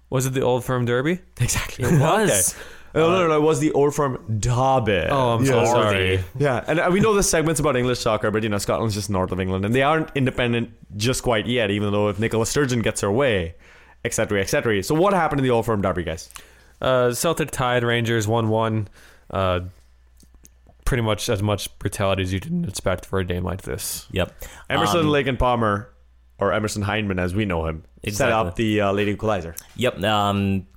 [0.09, 1.19] Was it the Old Firm Derby?
[1.39, 1.85] Exactly.
[1.85, 2.55] It was.
[2.95, 5.07] Oh, no, no, no, it was the Old Firm derby.
[5.09, 6.23] Oh, I'm so sorry.
[6.37, 9.09] Yeah, and uh, we know the segment's about English soccer, but you know Scotland's just
[9.09, 11.69] north of England, and they aren't independent just quite yet.
[11.71, 13.55] Even though if Nicola Sturgeon gets her way,
[14.05, 14.83] etc., etc.
[14.83, 16.29] So what happened in the Old Firm derby, guys?
[16.81, 18.87] Uh, Celtic tied Rangers 1 1.
[19.31, 19.59] Uh,
[20.85, 24.05] pretty much as much brutality as you didn't expect for a game like this.
[24.11, 24.33] Yep.
[24.69, 25.89] Emerson, Um, Lake, and Palmer,
[26.39, 29.55] or Emerson Hyndman as we know him, set up the uh, late equalizer.
[29.77, 30.03] Yep.
[30.03, 30.67] Um,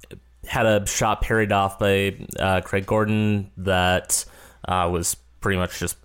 [0.46, 4.24] had a shot parried off by uh, Craig Gordon that
[4.68, 5.96] uh, was pretty much just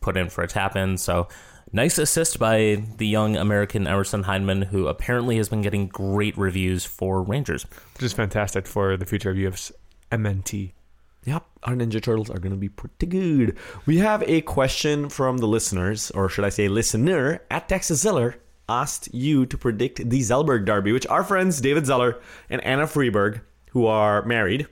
[0.00, 0.96] put in for a tap in.
[0.96, 1.28] So
[1.72, 6.84] nice assist by the young American Emerson Hyndman, who apparently has been getting great reviews
[6.84, 7.66] for Rangers.
[7.94, 9.72] Which is fantastic for the future of UF's
[10.10, 10.72] MNT.
[11.24, 13.58] Yep, our Ninja Turtles are going to be pretty good.
[13.84, 18.36] We have a question from the listeners, or should I say listener, at Texas Zeller
[18.68, 23.42] asked you to predict the Zellberg Derby, which our friends David Zeller and Anna Freeberg,
[23.72, 24.66] who are married,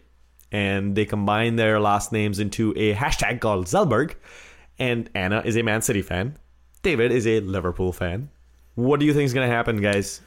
[0.50, 4.14] and they combine their last names into a hashtag called Zellberg.
[4.78, 6.38] And Anna is a Man City fan.
[6.88, 8.30] David is a Liverpool fan.
[8.74, 10.22] What do you think is going to happen, guys?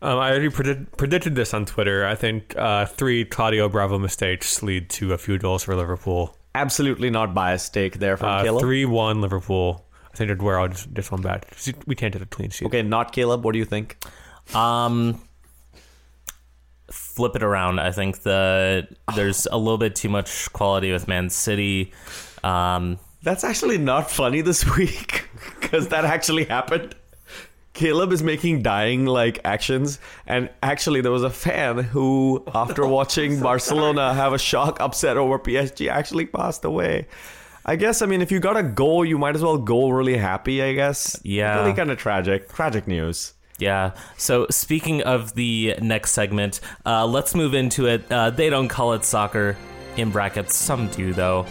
[0.00, 2.06] Um, I already predict, predicted this on Twitter.
[2.06, 6.34] I think uh, three Claudio Bravo mistakes lead to a few goals for Liverpool.
[6.54, 8.62] Absolutely not biased take there from Uh, Caleb.
[8.62, 9.84] 3 1 Liverpool.
[10.10, 11.46] I think I'd wear out this, this one back.
[11.86, 12.64] We can't get a clean sheet.
[12.68, 13.44] Okay, not Caleb.
[13.44, 14.02] What do you think?
[14.54, 15.20] Um,
[16.90, 17.80] flip it around.
[17.80, 21.92] I think that there's a little bit too much quality with Man City.
[22.42, 22.98] Um,
[23.28, 25.28] That's actually not funny this week
[25.60, 26.94] because that actually happened.
[27.74, 33.38] Caleb is making dying like actions, and actually, there was a fan who, after watching
[33.38, 37.06] Barcelona have a shock upset over PSG, actually passed away.
[37.66, 40.16] I guess I mean if you got a goal, you might as well go really
[40.16, 40.62] happy.
[40.62, 41.20] I guess.
[41.22, 41.60] Yeah.
[41.60, 42.48] Really kind of tragic.
[42.48, 43.34] Tragic news.
[43.58, 43.90] Yeah.
[44.16, 48.10] So speaking of the next segment, uh, let's move into it.
[48.10, 49.54] Uh, they don't call it soccer
[49.98, 50.56] in brackets.
[50.56, 51.44] Some do though.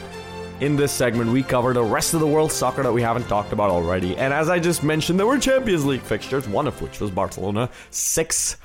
[0.60, 3.53] In this segment, we cover the rest of the world soccer that we haven't talked
[3.53, 4.18] about already.
[4.18, 7.70] And as I just mentioned, there were Champions League fixtures, one of which was Barcelona.
[7.91, 8.58] Six,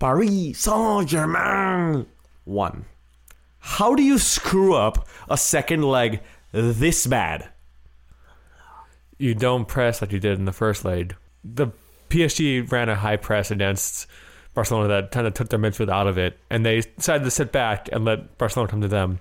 [0.00, 2.06] Paris Saint Germain.
[2.44, 2.84] One.
[3.60, 6.20] How do you screw up a second leg
[6.50, 7.48] this bad?
[9.16, 11.14] You don't press like you did in the first leg.
[11.44, 11.68] The
[12.08, 14.08] PSG ran a high press against
[14.52, 17.52] Barcelona that kind of took their midfield out of it, and they decided to sit
[17.52, 19.20] back and let Barcelona come to them.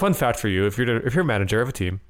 [0.00, 2.00] Fun fact for you: if you're if you're a manager of a team,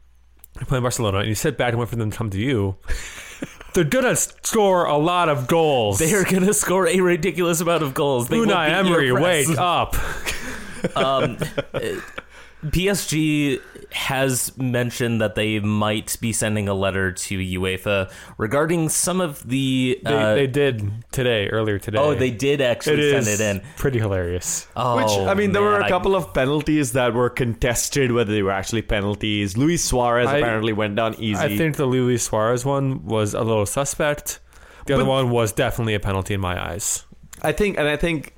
[0.60, 2.76] playing Barcelona, and you sit back and wait for them to come to you,
[3.74, 5.98] they're gonna score a lot of goals.
[5.98, 8.28] They are going to score a ridiculous amount of goals.
[8.28, 9.94] They Unai Emery, wake up!
[10.94, 11.36] um,
[12.66, 13.60] PSG
[13.92, 19.98] has mentioned that they might be sending a letter to UEFA regarding some of the.
[20.04, 21.98] They, uh, they did today, earlier today.
[21.98, 23.62] oh, they did It actually send is it in.
[23.76, 24.66] pretty hilarious.
[24.76, 28.12] Oh, Which I mean, there were a a I- couple of penalties that were contested,
[28.12, 29.56] whether they were actually penalties.
[29.56, 31.40] Luis Suarez I- apparently went down easy.
[31.40, 34.38] I think the Luis Suarez one was a little suspect.
[34.86, 37.04] The other But- one was definitely a penalty in my eyes.
[37.42, 38.34] I think, and I think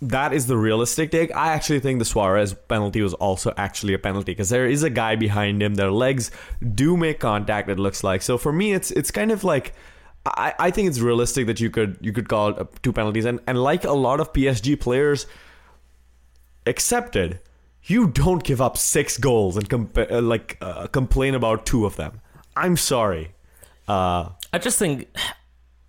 [0.00, 1.34] that is the realistic take.
[1.34, 4.90] I actually think the Suarez penalty was also actually a penalty because there is a
[4.90, 5.74] guy behind him.
[5.74, 6.30] Their legs
[6.74, 7.68] do make contact.
[7.68, 8.22] It looks like.
[8.22, 9.74] So for me, it's it's kind of like.
[10.26, 13.62] I, I think it's realistic that you could you could call two penalties and and
[13.62, 15.26] like a lot of PSG players
[16.68, 17.40] accepted,
[17.84, 22.20] you don't give up six goals and uh, like uh, complain about two of them.
[22.56, 23.32] I'm sorry.
[23.88, 25.08] Uh, I just think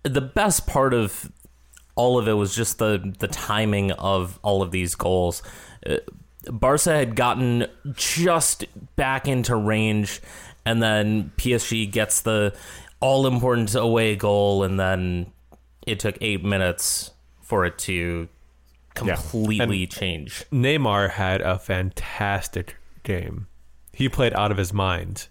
[0.02, 1.30] the best part of
[1.94, 5.42] all of it was just the the timing of all of these goals.
[5.86, 5.96] Uh,
[6.50, 8.64] Barca had gotten just
[8.96, 10.20] back into range,
[10.64, 12.54] and then PSG gets the
[13.00, 15.32] all important away goal, and then
[15.86, 17.10] it took eight minutes
[17.42, 18.28] for it to
[18.94, 20.44] completely change.
[20.52, 23.46] Neymar had a fantastic game.
[23.92, 25.26] He played out of his mind.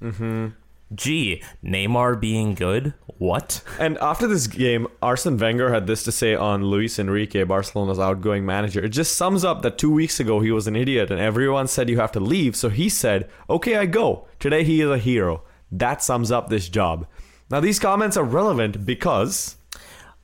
[0.93, 2.93] Gee, Neymar being good?
[3.19, 3.63] What?
[3.77, 8.45] And after this game, Arsene Wenger had this to say on Luis Enrique, Barcelona's outgoing
[8.45, 8.83] manager.
[8.83, 11.89] It just sums up that two weeks ago he was an idiot and everyone said
[11.89, 12.55] you have to leave.
[12.55, 14.27] So he said, okay, I go.
[14.39, 15.43] Today he is a hero.
[15.71, 17.07] That sums up this job.
[17.51, 19.57] Now, these comments are relevant because.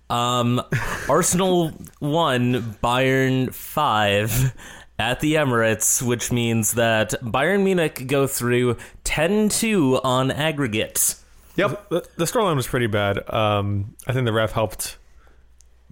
[0.09, 0.61] Um,
[1.09, 4.53] Arsenal 1, Bayern five
[4.98, 11.16] at the Emirates, which means that Bayern Munich go through 10-2 on aggregate.
[11.58, 11.89] Yep.
[11.89, 13.28] The, the scoreline was pretty bad.
[13.34, 14.98] Um, I think the ref helped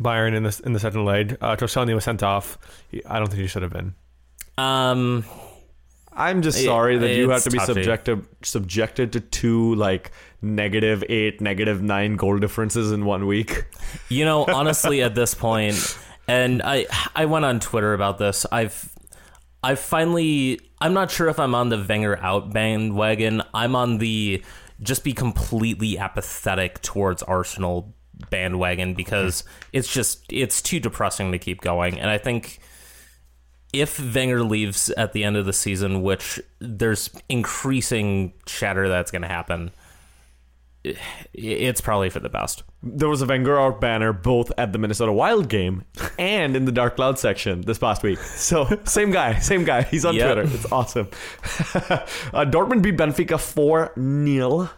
[0.01, 1.37] Bayern in the in the second leg.
[1.39, 2.57] Uh, Toscani was sent off.
[2.89, 3.93] He, I don't think he should have been.
[4.57, 5.23] Um,
[6.11, 7.73] I'm just Yeah, sorry that you have to be touchy.
[7.73, 13.65] subjected subjected to two like negative eight, negative nine goal differences in one week.
[14.09, 15.97] you know, honestly, at this point,
[16.27, 16.85] and I
[17.15, 18.45] I went on Twitter about this.
[18.51, 18.92] I've
[19.63, 23.41] I finally I'm not sure if I'm on the Wenger out bandwagon.
[23.53, 24.43] I'm on the
[24.81, 27.93] just be completely apathetic towards Arsenal
[28.29, 29.43] bandwagon because
[29.73, 31.99] it's just it's too depressing to keep going.
[31.99, 32.59] And I think
[33.71, 39.23] if Wenger leaves at the end of the season, which there's increasing chatter that's going
[39.23, 39.71] to happen,
[41.33, 42.63] it's probably for the best.
[42.81, 45.83] There was a Wenger out banner both at the Minnesota Wild game
[46.19, 48.19] and in the Dark Cloud section this past week.
[48.19, 49.83] So same guy, same guy.
[49.83, 50.25] He's on Yep.
[50.35, 50.55] Twitter.
[50.55, 51.07] It's awesome.
[51.75, 54.69] uh, Dortmund beat Benfica four 0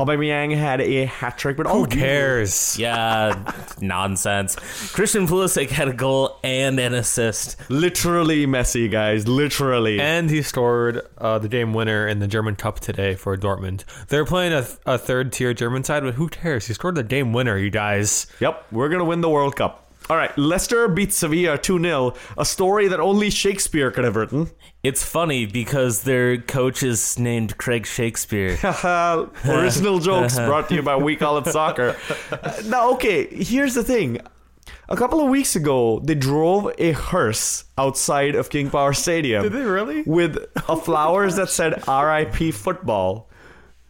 [0.00, 2.76] Aubameyang had a hat trick, but Who oh, cares?
[2.76, 4.56] Yeah, nonsense.
[4.92, 7.56] Christian Pulisic had a goal and an assist.
[7.70, 9.28] Literally Messi, guys.
[9.28, 10.00] Literally.
[10.00, 13.84] And he scored uh, the game winner in the German Cup today for Dortmund.
[14.08, 16.66] They're playing a, a third tier German side, but who cares?
[16.66, 18.26] He scored the game winner, you guys.
[18.40, 19.83] Yep, we're going to win the World Cup.
[20.10, 24.50] All right, Leicester beats Sevilla 2 0, a story that only Shakespeare could have written.
[24.82, 28.58] It's funny because their coach is named Craig Shakespeare.
[29.48, 31.96] Original jokes brought to you by We Call It Soccer.
[32.66, 34.20] Now, okay, here's the thing.
[34.90, 39.42] A couple of weeks ago, they drove a hearse outside of King Power Stadium.
[39.42, 40.02] Did they really?
[40.02, 43.30] With a oh flowers that said RIP football.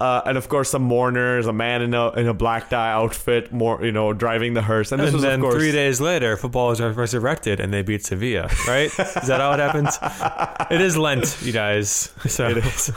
[0.01, 3.53] Uh, and of course, some mourners, a man in a in a black tie outfit,
[3.53, 4.91] more you know, driving the hearse.
[4.91, 7.83] And this And was, then of course, three days later, football is resurrected and they
[7.83, 8.87] beat Sevilla, right?
[8.87, 8.97] is
[9.29, 9.97] that how it happens?
[10.71, 12.13] It is Lent, you guys.
[12.27, 12.91] So It is.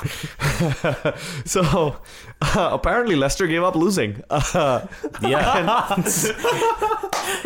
[1.45, 1.98] so
[2.41, 4.24] uh, apparently Leicester gave up losing.
[4.30, 4.88] Uh,
[5.22, 5.95] Yeah.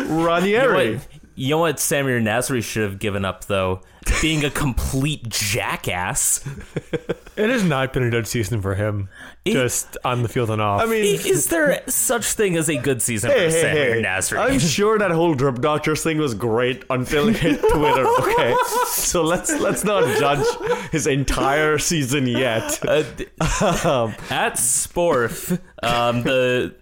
[0.00, 0.76] Ranieri.
[0.92, 1.00] Wait,
[1.34, 3.80] You know what Samir Nasri should have given up though?
[4.20, 6.44] Being a complete jackass.
[7.36, 9.08] It has not been a good season for him,
[9.44, 10.82] It- just on the field and off.
[10.82, 14.02] I mean, Is there such thing as a good season hey, for hey, Samir hey.
[14.02, 14.38] Nasri?
[14.38, 18.06] I'm sure that whole drip doctors thing was great until it hit Twitter.
[18.20, 18.54] Okay,
[18.92, 20.46] so let's let's not judge
[20.92, 22.78] his entire season yet.
[22.92, 26.74] Uh, d- at Sporf, um, the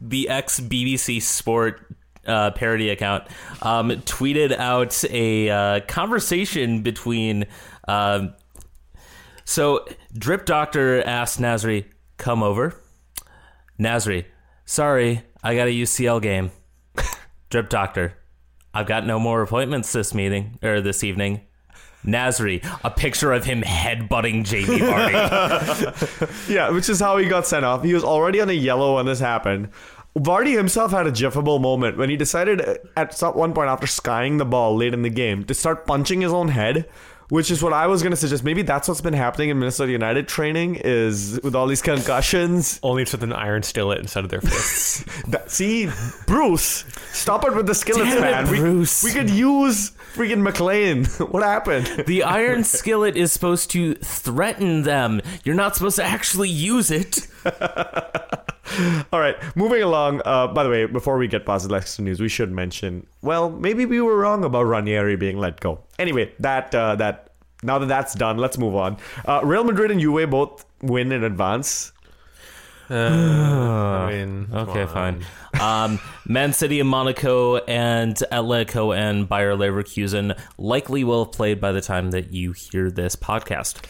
[0.00, 1.80] the ex BBC Sport
[2.26, 3.24] uh, parody account,
[3.62, 7.46] um, tweeted out a uh, conversation between.
[7.86, 8.34] Um,
[9.44, 9.84] so
[10.16, 11.84] Drip Doctor asked Nasri,
[12.20, 12.74] "Come over."
[13.80, 14.26] Nasri,
[14.66, 16.50] sorry, I got a UCL game.
[17.50, 18.14] Drip Doctor,
[18.74, 21.40] I've got no more appointments this meeting or this evening.
[22.04, 26.48] Nasri, a picture of him headbutting Jamie Vardy.
[26.48, 27.82] Yeah, which is how he got sent off.
[27.82, 29.70] He was already on a yellow when this happened.
[30.18, 32.60] Vardy himself had a jiffable moment when he decided
[32.96, 36.32] at one point after skying the ball late in the game to start punching his
[36.32, 36.88] own head,
[37.30, 38.44] which is what I was going to suggest.
[38.44, 42.78] Maybe that's what's been happening in Minnesota United training is with all these concussions.
[42.82, 45.04] Only it's with an iron skillet instead of their fists.
[45.30, 45.88] That, see,
[46.26, 48.50] Bruce, stop it with the skillets, Damn it, man.
[48.50, 49.02] We- Bruce.
[49.04, 51.06] We, could use freaking McLain.
[51.32, 52.04] what happened?
[52.06, 55.20] The iron skillet is supposed to threaten them.
[55.44, 57.28] You're not supposed to actually use it.
[59.12, 60.22] All right, moving along.
[60.24, 63.06] Uh, by the way, before we get past the Leicester news, we should mention.
[63.22, 65.80] Well, maybe we were wrong about Ranieri being let go.
[65.98, 67.30] Anyway, that uh, that
[67.62, 68.96] now that that's done, let's move on.
[69.26, 71.92] Uh, Real Madrid and Juve both win in advance.
[72.88, 72.94] Uh,
[74.06, 74.88] I mean, Okay, on.
[74.88, 75.24] fine.
[75.60, 81.72] Um, Man City and Monaco and Atletico and Bayer Leverkusen likely will have played by
[81.72, 83.80] the time that you hear this podcast.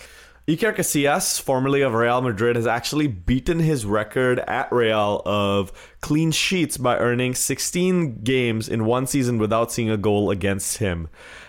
[0.51, 5.71] Iker Casillas, formerly of Real Madrid, has actually beaten his record at Real of
[6.01, 11.09] clean sheets by earning 16 games in one season without seeing a goal against him.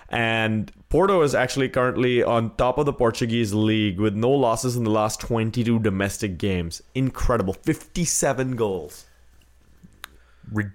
[0.09, 4.83] And Porto is actually currently on top of the Portuguese league with no losses in
[4.83, 6.83] the last 22 domestic games.
[6.93, 7.53] Incredible.
[7.53, 9.05] 57 goals.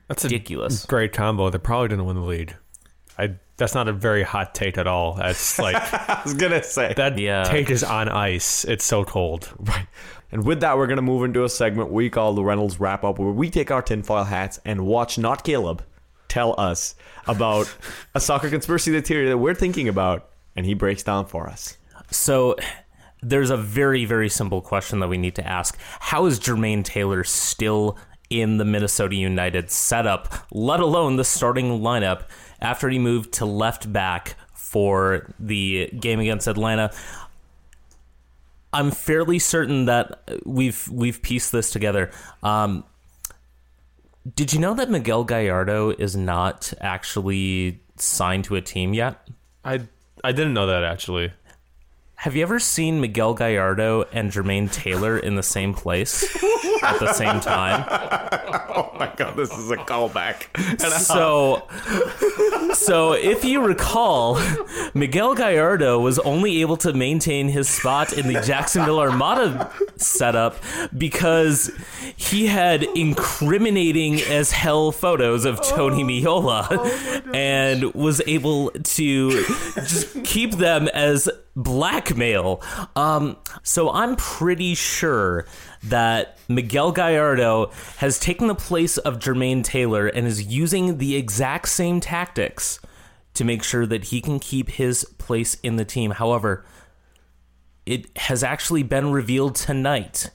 [0.08, 0.84] That's a Ridiculous.
[0.86, 1.48] great combo.
[1.50, 2.56] They're probably going to win the league.
[3.16, 3.34] I.
[3.56, 5.14] That's not a very hot take at all.
[5.14, 6.92] That's like I was going to say.
[6.96, 7.44] that Yeah.
[7.44, 8.64] take is on ice.
[8.64, 9.52] It's so cold.
[9.58, 9.86] Right.
[10.32, 13.04] And with that, we're going to move into a segment we call the Reynolds Wrap
[13.04, 15.84] Up, where we take our tinfoil hats and watch not Caleb
[16.28, 16.96] tell us
[17.26, 17.72] about
[18.14, 21.76] a soccer conspiracy theory that we're thinking about, and he breaks down for us.
[22.10, 22.56] So
[23.22, 25.78] there's a very, very simple question that we need to ask.
[26.00, 27.96] How is Jermaine Taylor still
[28.30, 32.24] in the Minnesota United setup, let alone the starting lineup,
[32.60, 36.92] after he moved to left back for the game against Atlanta?
[38.72, 42.10] I'm fairly certain that we've we've pieced this together.
[42.42, 42.84] Um,
[44.34, 49.26] did you know that Miguel Gallardo is not actually signed to a team yet?
[49.64, 49.80] I
[50.24, 51.32] I didn't know that actually.
[52.20, 56.24] Have you ever seen Miguel Gallardo and Jermaine Taylor in the same place
[56.82, 57.84] at the same time?
[58.76, 60.48] Oh my god, this is a callback.
[60.82, 61.66] Uh, so,
[62.74, 64.38] so if you recall,
[64.94, 70.56] Miguel Gallardo was only able to maintain his spot in the Jacksonville Armada setup
[70.96, 71.70] because
[72.16, 79.44] he had incriminating as hell photos of Tony oh, Meola oh and was able to
[79.74, 82.62] just keep them as blackmail.
[82.94, 85.46] Um, so I'm pretty sure
[85.84, 91.68] that Miguel Gallardo has taken the place of Jermaine Taylor and is using the exact
[91.68, 92.78] same tactics
[93.34, 96.12] to make sure that he can keep his place in the team.
[96.12, 96.64] However,
[97.86, 100.30] it has actually been revealed tonight.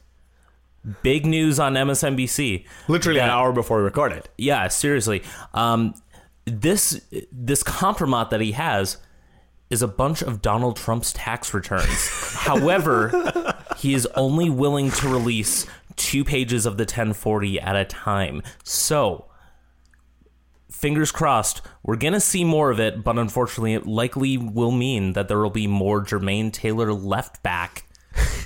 [1.04, 2.66] Big news on MSNBC.
[2.88, 4.28] Literally an hour before we recorded.
[4.38, 5.22] yeah, seriously.
[5.54, 5.94] Um,
[6.46, 8.98] this this compromat that he has
[9.72, 12.10] is a bunch of Donald Trump's tax returns.
[12.36, 15.66] However, he is only willing to release
[15.96, 18.44] two pages of the 1040 at a time.
[18.64, 19.26] So,
[20.70, 25.14] fingers crossed, we're going to see more of it, but unfortunately, it likely will mean
[25.14, 27.86] that there will be more Jermaine Taylor left back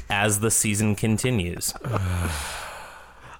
[0.10, 1.74] as the season continues.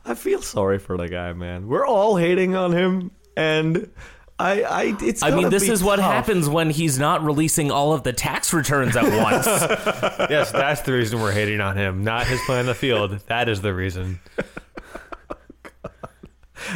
[0.08, 1.68] I feel sorry for the guy, man.
[1.68, 3.92] We're all hating on him, and
[4.38, 5.24] I, I, it's.
[5.24, 6.12] I mean, this be is what tough.
[6.12, 9.46] happens when he's not releasing all of the tax returns at once.
[10.30, 13.12] Yes, that's the reason we're hating on him, not his play on the field.
[13.28, 14.20] That is the reason.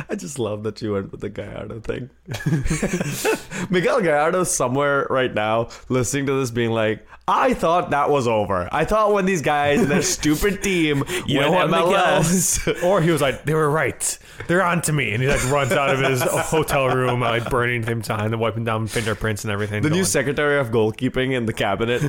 [0.09, 2.09] I just love that you went with the Gallardo thing.
[3.69, 8.67] Miguel Gallardo's somewhere right now listening to this being like, I thought that was over.
[8.71, 13.11] I thought when these guys and their stupid team you know what, MLS, or he
[13.11, 14.17] was like, they were right.
[14.47, 17.83] They're on to me, and he like runs out of his hotel room, like burning
[17.83, 19.83] him time and wiping down fingerprints and everything.
[19.83, 19.99] The going.
[19.99, 22.01] new secretary of goalkeeping in the cabinet.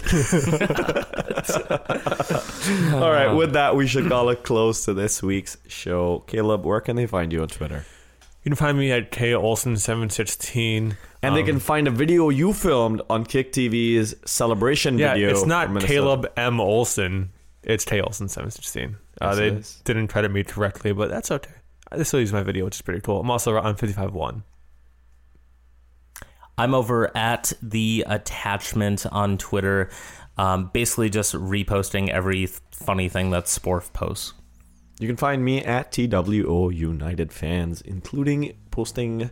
[2.95, 6.21] All right, with that, we should call it close to this week's show.
[6.29, 7.85] Caleb, where can they find you on Twitter?
[8.43, 10.97] You can find me at kolson716.
[11.23, 15.31] And um, they can find a video you filmed on Kick TV's celebration yeah, video.
[15.31, 16.61] It's not Caleb M.
[16.61, 17.31] Olson.
[17.63, 18.97] It's Tay Olson 716.
[19.21, 19.83] Uh, they is.
[19.85, 21.53] didn't credit me correctly, directly, but that's okay.
[21.93, 23.21] I still use my video, which is pretty cool.
[23.21, 23.77] I'm also on
[24.13, 24.45] one.
[26.57, 29.91] I'm over at the attachment on Twitter,
[30.37, 34.35] um, basically just reposting every th- funny thing that Sporf posts.
[34.99, 39.31] You can find me at TWO United Fans, including posting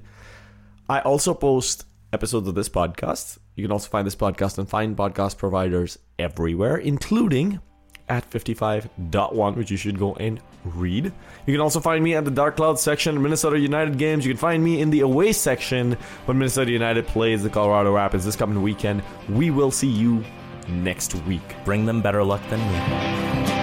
[0.89, 3.39] I also post episodes of this podcast.
[3.57, 7.61] You can also find this podcast on fine podcast providers everywhere, including
[8.09, 11.13] at 55.1, which you should go and read.
[11.47, 14.25] You can also find me at the Dark Cloud section Minnesota United games.
[14.25, 15.93] You can find me in the away section
[16.25, 19.03] when Minnesota United plays the Colorado Rapids this coming weekend.
[19.29, 20.25] We will see you
[20.69, 21.55] next week.
[21.67, 23.58] Bring them better luck than me.